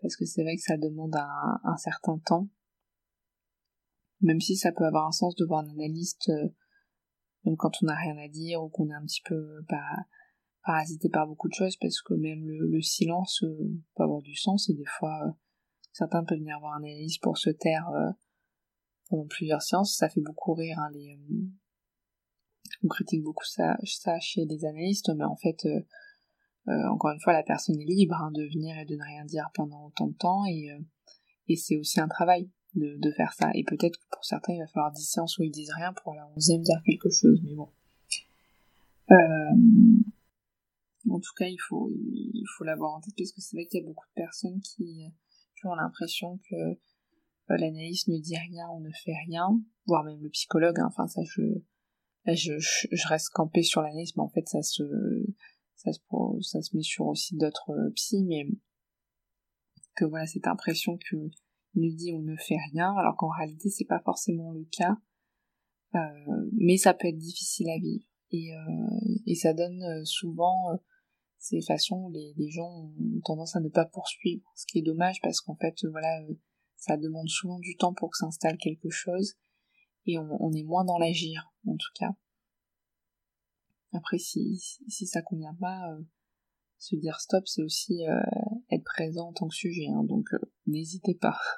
parce 0.00 0.16
que 0.16 0.24
c'est 0.24 0.42
vrai 0.42 0.56
que 0.56 0.62
ça 0.62 0.76
demande 0.76 1.14
un, 1.14 1.76
certain 1.76 2.18
temps 2.18 2.48
même 4.20 4.40
si 4.40 4.56
ça 4.56 4.72
peut 4.72 4.84
avoir 4.84 5.06
un 5.06 5.12
sens 5.12 5.34
de 5.36 5.44
voir 5.44 5.64
un 5.64 5.70
analyste 5.70 6.30
même 7.44 7.56
quand 7.56 7.72
on 7.82 7.86
n'a 7.86 7.96
rien 7.96 8.16
à 8.18 8.28
dire 8.28 8.62
ou 8.62 8.68
qu'on 8.68 8.88
est 8.90 8.94
un 8.94 9.04
petit 9.04 9.22
peu 9.24 9.62
bah, 9.68 10.06
parasité 10.64 11.08
par 11.08 11.26
beaucoup 11.26 11.48
de 11.48 11.54
choses 11.54 11.76
parce 11.76 12.00
que 12.02 12.14
même 12.14 12.46
le, 12.46 12.80
silence 12.80 13.42
euh, 13.42 13.82
peut 13.94 14.04
avoir 14.04 14.22
du 14.22 14.34
sens 14.34 14.68
et 14.68 14.74
des 14.74 14.86
fois 14.86 15.26
euh, 15.26 15.30
certains 15.92 16.24
peuvent 16.24 16.38
venir 16.38 16.58
voir 16.60 16.74
un 16.74 16.84
analyste 16.84 17.22
pour 17.22 17.38
se 17.38 17.50
taire 17.50 17.88
euh, 17.88 18.10
plusieurs 19.28 19.62
séances 19.62 19.96
ça 19.96 20.08
fait 20.08 20.20
beaucoup 20.20 20.54
rire 20.54 20.78
hein, 20.78 20.90
les 20.92 21.18
on 22.82 22.88
critique 22.88 23.22
beaucoup 23.22 23.44
ça, 23.44 23.76
chez 24.20 24.44
les 24.44 24.64
analystes 24.64 25.10
mais 25.14 25.24
en 25.24 25.36
fait 25.36 25.66
encore 26.66 27.10
une 27.10 27.20
fois 27.20 27.32
la 27.32 27.42
personne 27.42 27.80
est 27.80 27.84
libre 27.84 28.16
hein, 28.16 28.30
de 28.32 28.44
venir 28.44 28.78
et 28.78 28.84
de 28.84 28.96
ne 28.96 29.02
rien 29.02 29.24
dire 29.24 29.50
pendant 29.54 29.86
autant 29.86 30.08
de 30.08 30.14
temps 30.14 30.44
et, 30.46 30.70
c'est 31.56 31.76
aussi 31.76 32.00
un 32.00 32.08
travail 32.08 32.48
de, 32.74 33.12
faire 33.14 33.34
ça. 33.34 33.50
Et 33.52 33.62
peut-être 33.62 33.98
que 33.98 34.04
pour 34.10 34.24
certains 34.24 34.54
il 34.54 34.60
va 34.60 34.66
falloir 34.68 34.90
10 34.90 35.02
séances 35.02 35.36
où 35.36 35.42
ils 35.42 35.50
disent 35.50 35.72
rien 35.76 35.92
pour 35.92 36.14
la 36.14 36.26
onzième 36.34 36.62
dire 36.62 36.80
quelque 36.86 37.10
chose 37.10 37.38
mais 37.44 37.54
bon. 37.54 37.68
Euh, 39.10 39.54
en 41.10 41.18
tout 41.18 41.32
cas, 41.36 41.46
il 41.46 41.58
faut, 41.58 41.90
il 41.90 42.44
faut 42.56 42.64
l'avoir 42.64 42.94
en 42.94 43.00
tête 43.00 43.14
parce 43.16 43.32
que 43.32 43.40
c'est 43.40 43.56
vrai 43.56 43.66
qu'il 43.66 43.80
y 43.80 43.84
a 43.84 43.86
beaucoup 43.86 44.06
de 44.06 44.22
personnes 44.22 44.60
qui, 44.60 45.04
ont 45.64 45.74
l'impression 45.74 46.40
que 46.50 46.56
euh, 46.56 46.74
l'analyste 47.48 48.08
ne 48.08 48.18
dit 48.18 48.36
rien, 48.36 48.68
on 48.70 48.80
ne 48.80 48.90
fait 49.04 49.14
rien, 49.26 49.48
voire 49.86 50.04
même 50.04 50.22
le 50.22 50.30
psychologue. 50.30 50.78
Hein. 50.78 50.88
enfin, 50.88 51.06
ça, 51.06 51.22
je, 51.24 51.42
je, 52.26 52.58
je, 52.90 53.08
reste 53.08 53.30
campé 53.30 53.62
sur 53.62 53.82
l'analyse, 53.82 54.16
mais 54.16 54.22
en 54.22 54.28
fait, 54.28 54.48
ça 54.48 54.62
se, 54.62 54.82
ça 55.76 55.92
se, 55.92 56.00
ça 56.40 56.62
se 56.62 56.76
met 56.76 56.82
sur 56.82 57.06
aussi 57.06 57.36
d'autres 57.36 57.70
euh, 57.70 57.90
psy, 57.94 58.24
mais 58.24 58.46
que 59.94 60.04
voilà, 60.04 60.26
cette 60.26 60.46
impression 60.46 60.98
que 60.98 61.16
ne 61.74 61.90
dit 61.90 62.12
on 62.12 62.22
ne 62.22 62.36
fait 62.36 62.58
rien, 62.72 62.94
alors 62.96 63.16
qu'en 63.16 63.28
réalité, 63.28 63.70
c'est 63.70 63.84
pas 63.84 64.00
forcément 64.00 64.52
le 64.52 64.64
cas. 64.70 64.96
Euh, 65.94 66.50
mais 66.52 66.78
ça 66.78 66.94
peut 66.94 67.08
être 67.08 67.18
difficile 67.18 67.68
à 67.68 67.78
vivre 67.78 68.06
et, 68.30 68.54
euh, 68.54 69.20
et 69.26 69.34
ça 69.34 69.52
donne 69.52 69.82
euh, 69.82 70.04
souvent 70.06 70.70
ces 71.42 71.60
façons 71.60 72.08
les, 72.08 72.32
les 72.36 72.50
gens 72.50 72.70
ont 72.70 73.20
tendance 73.24 73.56
à 73.56 73.60
ne 73.60 73.68
pas 73.68 73.84
poursuivre, 73.84 74.44
ce 74.54 74.64
qui 74.66 74.78
est 74.78 74.82
dommage 74.82 75.20
parce 75.20 75.40
qu'en 75.40 75.56
fait, 75.56 75.74
voilà, 75.90 76.22
euh, 76.22 76.34
ça 76.82 76.96
demande 76.96 77.28
souvent 77.28 77.60
du 77.60 77.76
temps 77.76 77.94
pour 77.94 78.10
que 78.10 78.16
s'installe 78.16 78.58
quelque 78.58 78.90
chose 78.90 79.36
et 80.04 80.18
on, 80.18 80.52
est 80.52 80.64
moins 80.64 80.84
dans 80.84 80.98
l'agir, 80.98 81.52
en 81.64 81.76
tout 81.76 81.92
cas. 81.94 82.10
Après, 83.92 84.18
si, 84.18 84.58
ça 84.88 85.22
convient 85.22 85.54
pas, 85.60 85.92
euh, 85.92 86.02
se 86.78 86.96
dire 86.96 87.20
stop, 87.20 87.46
c'est 87.46 87.62
aussi 87.62 88.04
euh, 88.04 88.20
être 88.72 88.82
présent 88.82 89.28
en 89.28 89.32
tant 89.32 89.46
que 89.46 89.54
sujet, 89.54 89.86
hein, 89.86 90.02
donc 90.02 90.26
n'hésitez 90.66 91.14
pas. 91.14 91.38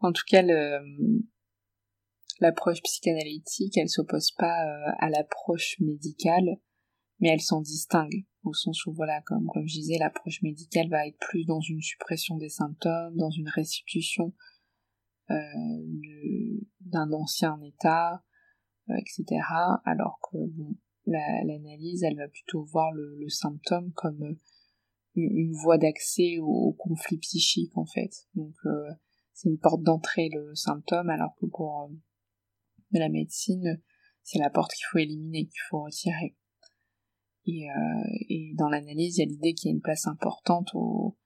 En 0.00 0.12
tout 0.12 0.22
cas, 0.28 0.42
l'approche 2.38 2.80
psychanalytique, 2.84 3.76
elle 3.76 3.88
s'oppose 3.88 4.30
pas 4.30 4.54
à 5.00 5.10
l'approche 5.10 5.74
médicale, 5.80 6.60
mais 7.20 7.28
elle 7.28 7.40
s'en 7.40 7.60
distingue 7.60 8.24
au 8.44 8.54
sens 8.54 8.86
où 8.86 8.92
voilà, 8.92 9.20
comme, 9.22 9.46
comme 9.46 9.66
je 9.66 9.74
disais, 9.74 9.98
l'approche 9.98 10.42
médicale 10.42 10.88
va 10.88 11.06
être 11.06 11.18
plus 11.18 11.44
dans 11.44 11.60
une 11.60 11.82
suppression 11.82 12.36
des 12.36 12.48
symptômes, 12.48 13.16
dans 13.16 13.30
une 13.30 13.48
restitution 13.48 14.32
euh, 15.30 16.60
d'un 16.80 17.12
ancien 17.12 17.60
état, 17.62 18.24
euh, 18.88 18.94
etc. 18.96 19.40
Alors 19.84 20.18
que 20.22 20.38
bon, 20.38 20.74
l'analyse, 21.06 22.02
elle 22.02 22.16
va 22.16 22.28
plutôt 22.28 22.64
voir 22.64 22.92
le, 22.92 23.28
symptôme 23.28 23.92
comme 23.92 24.22
euh, 24.22 24.40
une, 25.14 25.52
voie 25.52 25.78
d'accès 25.78 26.38
au, 26.40 26.72
conflit 26.78 27.18
psychique 27.18 27.76
en 27.76 27.84
fait. 27.84 28.26
Donc 28.34 28.54
c'est 29.34 29.48
une 29.48 29.58
porte 29.58 29.82
d'entrée 29.82 30.30
le 30.32 30.54
symptôme, 30.54 31.10
alors 31.10 31.34
que 31.40 31.46
pour 31.46 31.90
la 32.92 33.08
médecine, 33.08 33.82
c'est 34.22 34.38
la 34.38 34.50
porte 34.50 34.72
qu'il 34.72 34.86
faut 34.90 34.98
éliminer, 34.98 35.46
qu'il 35.46 35.60
faut 35.68 35.82
retirer. 35.82 36.36
Euh, 37.48 38.18
et, 38.28 38.52
dans 38.54 38.68
l'analyse, 38.68 39.16
il 39.16 39.20
y 39.20 39.22
a 39.22 39.26
l'idée 39.26 39.54
qu'il 39.54 39.70
y 39.70 39.72
a 39.72 39.74
une 39.74 39.80
place 39.80 40.06
importante 40.06 40.70
au, 40.74 41.16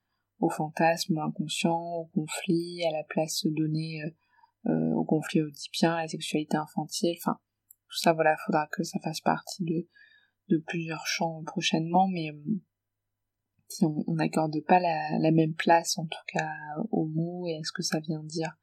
fantasme 0.50 1.18
inconscient, 1.18 1.80
au 1.94 2.06
conflit, 2.06 2.84
à 2.84 2.90
la 2.90 3.04
place 3.04 3.46
donnée 3.46 4.02
euh, 4.02 4.10
euh, 4.70 4.92
au 4.94 5.04
conflit 5.04 5.40
oedipien, 5.40 5.94
à 5.94 6.02
la 6.02 6.08
sexualité 6.08 6.56
infantile, 6.56 7.16
enfin, 7.18 7.38
tout 7.88 7.98
ça, 7.98 8.12
voilà, 8.12 8.32
il 8.32 8.42
faudra 8.44 8.66
que 8.72 8.82
ça 8.82 8.98
fasse 9.00 9.20
partie 9.20 9.64
de, 9.64 9.88
de 10.48 10.58
plusieurs 10.58 11.06
champs 11.06 11.42
prochainement, 11.44 12.08
mais 12.08 12.30
si 13.68 13.84
on 13.84 14.14
n'accorde 14.14 14.60
pas 14.66 14.80
la, 14.80 15.18
la, 15.18 15.30
même 15.30 15.54
place, 15.54 15.96
en 15.96 16.06
tout 16.06 16.24
cas, 16.26 16.50
aux 16.90 17.06
mots 17.06 17.46
et 17.46 17.56
à 17.56 17.62
ce 17.62 17.72
que 17.72 17.82
ça 17.82 18.00
vient 18.00 18.22
dire 18.24 18.56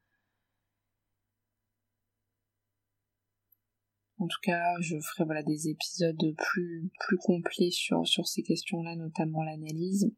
En 4.20 4.26
tout 4.26 4.38
cas, 4.42 4.74
je 4.80 5.00
ferai 5.00 5.24
voilà 5.24 5.42
des 5.42 5.68
épisodes 5.68 6.36
plus 6.36 7.18
complets 7.22 7.70
sur 7.70 8.26
ces 8.26 8.42
questions-là, 8.42 8.94
notamment 8.94 9.42
l'analyse. 9.42 10.12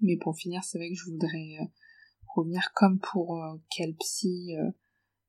Mais 0.00 0.16
pour 0.16 0.36
finir, 0.36 0.62
c'est 0.62 0.78
vrai 0.78 0.90
que 0.90 0.94
je 0.94 1.10
voudrais 1.10 1.56
euh, 1.60 1.64
revenir 2.34 2.72
comme 2.74 3.00
pour 3.00 3.42
euh, 3.42 3.56
quel 3.74 3.94
psy, 3.96 4.54
euh, 4.56 4.70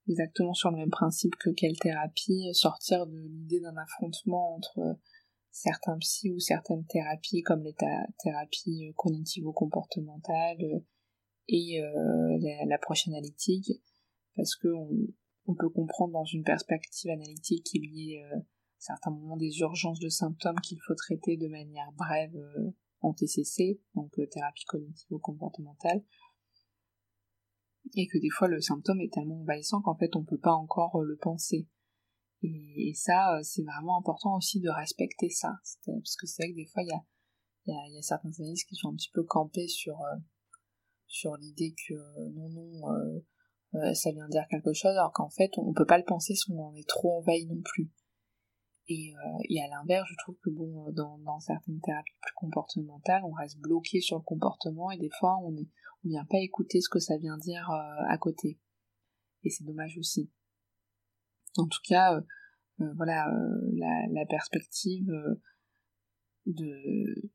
exactement 0.08 0.54
sur 0.54 0.70
le 0.70 0.78
même 0.78 0.90
principe 0.90 1.36
que 1.38 1.50
quelle 1.50 1.78
thérapie, 1.80 2.50
sortir 2.54 3.08
de 3.08 3.18
l'idée 3.18 3.60
d'un 3.60 3.76
affrontement 3.78 4.56
entre 4.56 5.00
certains 5.50 5.98
psys 5.98 6.32
ou 6.32 6.40
certaines 6.40 6.86
thérapies 6.86 7.42
comme 7.42 7.64
les 7.64 7.76
thérapies 8.22 8.94
cognitivo-comportementales 8.98 10.84
et 11.48 11.82
l'approche 12.68 13.08
analytique, 13.08 13.72
parce 14.36 14.56
que 14.56 14.68
on 15.48 15.56
peut 15.56 15.70
comprendre 15.70 16.14
dans 16.14 16.26
une 16.26 16.44
perspective 16.44 17.12
analytique 17.12 17.66
qu'il 17.66 17.86
y 17.86 18.14
ait 18.14 18.24
euh, 18.24 18.40
certains 18.78 19.12
moments 19.12 19.38
des 19.38 19.60
urgences 19.60 20.00
de 20.00 20.10
symptômes 20.10 20.60
qu'il 20.62 20.80
faut 20.86 20.96
traiter 20.96 21.38
de 21.38 21.48
manière 21.48 21.92
brève 21.94 22.36
euh, 22.36 22.72
en 23.02 23.14
TCC, 23.14 23.80
donc 23.94 24.18
euh, 24.20 24.26
thérapie 24.28 24.66
cognitivo-comportementale, 24.66 26.04
et 27.94 28.08
que 28.08 28.18
des 28.18 28.30
fois 28.30 28.48
le 28.48 28.62
symptôme 28.62 29.02
est 29.02 29.14
tellement 29.14 29.42
envahissant 29.42 29.82
qu'en 29.82 29.96
fait 29.96 30.16
on 30.16 30.22
ne 30.22 30.26
peut 30.26 30.40
pas 30.40 30.54
encore 30.54 31.02
le 31.02 31.18
penser. 31.18 31.68
Et, 32.48 32.94
ça, 32.94 33.40
c'est 33.42 33.64
vraiment 33.64 33.98
important 33.98 34.36
aussi 34.36 34.60
de 34.60 34.70
respecter 34.70 35.30
ça, 35.30 35.54
parce 35.86 36.16
que 36.16 36.28
c'est 36.28 36.44
vrai 36.44 36.52
que 36.52 36.58
des 36.58 36.68
fois 36.68 36.84
il 36.84 36.90
y 36.90 36.92
a, 36.92 37.04
y, 37.66 37.94
y 37.94 37.98
a, 37.98 38.02
certains 38.04 38.30
analystes 38.38 38.68
qui 38.68 38.76
sont 38.76 38.90
un 38.90 38.96
petit 38.96 39.10
peu 39.12 39.24
campés 39.24 39.68
sur, 39.68 39.98
sur 41.08 41.36
l'idée 41.38 41.74
que 41.88 41.96
non, 42.34 42.50
non, 42.50 43.24
euh, 43.76 43.94
ça 43.94 44.12
vient 44.12 44.28
dire 44.30 44.46
quelque 44.50 44.74
chose, 44.74 44.92
alors 44.92 45.12
qu'en 45.12 45.30
fait, 45.30 45.52
on 45.58 45.74
peut 45.74 45.86
pas 45.86 45.98
le 45.98 46.04
penser 46.04 46.36
si 46.36 46.52
on 46.52 46.60
en 46.60 46.76
est 46.76 46.88
trop 46.88 47.20
envahi 47.20 47.46
non 47.46 47.62
plus. 47.62 47.92
Et, 48.88 49.14
euh, 49.16 49.64
à 49.64 49.68
l'inverse, 49.68 50.08
je 50.10 50.16
trouve 50.18 50.38
que 50.44 50.50
bon, 50.50 50.92
dans, 50.92 51.18
dans, 51.20 51.40
certaines 51.40 51.80
thérapies 51.82 52.14
plus 52.22 52.34
comportementales, 52.36 53.24
on 53.24 53.32
reste 53.32 53.58
bloqué 53.60 54.00
sur 54.00 54.18
le 54.18 54.24
comportement 54.24 54.92
et 54.92 54.98
des 54.98 55.10
fois, 55.20 55.38
on 55.44 55.54
on 55.54 56.08
vient 56.08 56.26
pas 56.26 56.38
écouter 56.38 56.82
ce 56.82 56.90
que 56.90 57.00
ça 57.00 57.18
vient 57.18 57.38
dire 57.38 57.68
euh, 57.72 58.04
à 58.10 58.18
côté. 58.20 58.60
Et 59.44 59.50
c'est 59.50 59.64
dommage 59.64 59.98
aussi. 59.98 60.30
En 61.58 61.68
tout 61.68 61.80
cas, 61.88 62.22
voilà, 62.78 63.32
la, 64.12 64.26
perspective 64.28 65.08
de, 66.46 67.26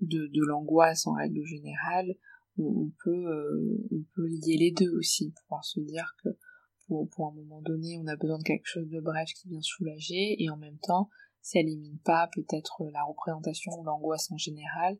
de 0.00 0.46
l'angoisse 0.46 1.06
en 1.06 1.12
règle 1.12 1.44
générale, 1.44 2.16
on, 2.58 2.90
peut 3.04 3.26
euh, 3.26 3.88
on 3.90 4.02
peut 4.14 4.26
lier 4.26 4.56
les 4.58 4.72
deux 4.72 4.90
aussi, 4.96 5.32
pouvoir 5.32 5.64
se 5.64 5.80
dire 5.80 6.14
que 6.22 6.30
pour, 6.86 7.08
pour 7.10 7.28
un 7.28 7.34
moment 7.34 7.60
donné, 7.62 7.98
on 7.98 8.06
a 8.06 8.16
besoin 8.16 8.38
de 8.38 8.44
quelque 8.44 8.66
chose 8.66 8.88
de 8.88 9.00
bref 9.00 9.28
qui 9.34 9.48
vient 9.48 9.60
soulager, 9.60 10.42
et 10.42 10.50
en 10.50 10.56
même 10.56 10.78
temps, 10.78 11.08
ça 11.40 11.60
élimine 11.60 11.98
pas 12.04 12.28
peut-être 12.34 12.84
la 12.92 13.04
représentation 13.04 13.72
ou 13.78 13.84
l'angoisse 13.84 14.30
en 14.30 14.36
général, 14.36 14.98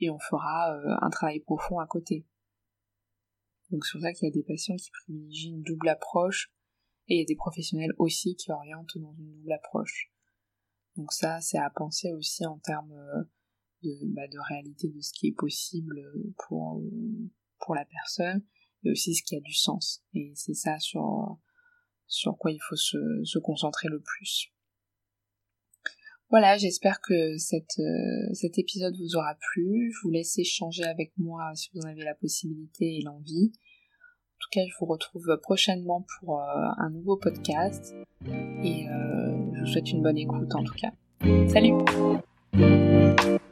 et 0.00 0.10
on 0.10 0.18
fera 0.18 0.74
euh, 0.74 0.96
un 1.00 1.10
travail 1.10 1.40
profond 1.40 1.78
à 1.78 1.86
côté. 1.86 2.26
Donc 3.70 3.84
c'est 3.84 3.92
pour 3.92 4.02
ça 4.02 4.12
qu'il 4.12 4.28
y 4.28 4.30
a 4.30 4.34
des 4.34 4.44
patients 4.44 4.76
qui 4.76 4.90
privilégient 4.90 5.50
une 5.50 5.62
double 5.62 5.88
approche, 5.88 6.52
et 7.08 7.14
il 7.14 7.18
y 7.20 7.22
a 7.22 7.26
des 7.26 7.36
professionnels 7.36 7.92
aussi 7.98 8.34
qui 8.36 8.50
orientent 8.50 8.98
dans 8.98 9.12
une 9.12 9.32
double 9.32 9.52
approche. 9.52 10.10
Donc 10.96 11.12
ça, 11.12 11.40
c'est 11.40 11.58
à 11.58 11.70
penser 11.70 12.12
aussi 12.12 12.46
en 12.46 12.58
termes 12.58 12.92
euh, 12.92 13.24
de, 13.86 14.14
bah, 14.14 14.26
de 14.28 14.38
réalité 14.48 14.88
de 14.88 15.00
ce 15.00 15.12
qui 15.12 15.28
est 15.28 15.36
possible 15.36 16.00
pour, 16.46 16.82
pour 17.60 17.74
la 17.74 17.84
personne 17.84 18.42
et 18.84 18.90
aussi 18.90 19.14
ce 19.14 19.22
qui 19.22 19.36
a 19.36 19.40
du 19.40 19.54
sens. 19.54 20.02
Et 20.14 20.32
c'est 20.34 20.54
ça 20.54 20.78
sur, 20.78 21.38
sur 22.06 22.36
quoi 22.38 22.52
il 22.52 22.60
faut 22.68 22.76
se, 22.76 22.98
se 23.24 23.38
concentrer 23.38 23.88
le 23.88 24.00
plus. 24.00 24.52
Voilà, 26.28 26.56
j'espère 26.56 27.00
que 27.00 27.34
euh, 27.34 28.32
cet 28.32 28.58
épisode 28.58 28.96
vous 28.96 29.16
aura 29.16 29.36
plu. 29.52 29.92
Je 29.92 30.00
vous 30.02 30.10
laisse 30.10 30.36
échanger 30.38 30.82
avec 30.82 31.12
moi 31.16 31.52
si 31.54 31.70
vous 31.72 31.80
en 31.82 31.88
avez 31.88 32.02
la 32.02 32.14
possibilité 32.14 32.96
et 32.96 33.02
l'envie. 33.02 33.52
tout 34.40 34.48
cas, 34.50 34.62
je 34.68 34.74
vous 34.80 34.86
retrouve 34.86 35.38
prochainement 35.40 36.04
pour 36.18 36.40
un 36.40 36.90
nouveau 36.90 37.16
podcast 37.16 37.94
et 38.26 38.86
je 38.86 39.60
vous 39.60 39.66
souhaite 39.66 39.90
une 39.90 40.02
bonne 40.02 40.18
écoute 40.18 40.52
en 40.54 40.64
tout 40.64 40.74
cas. 40.74 40.92
Salut 41.48 41.72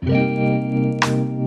thank 0.06 1.04
you 1.06 1.43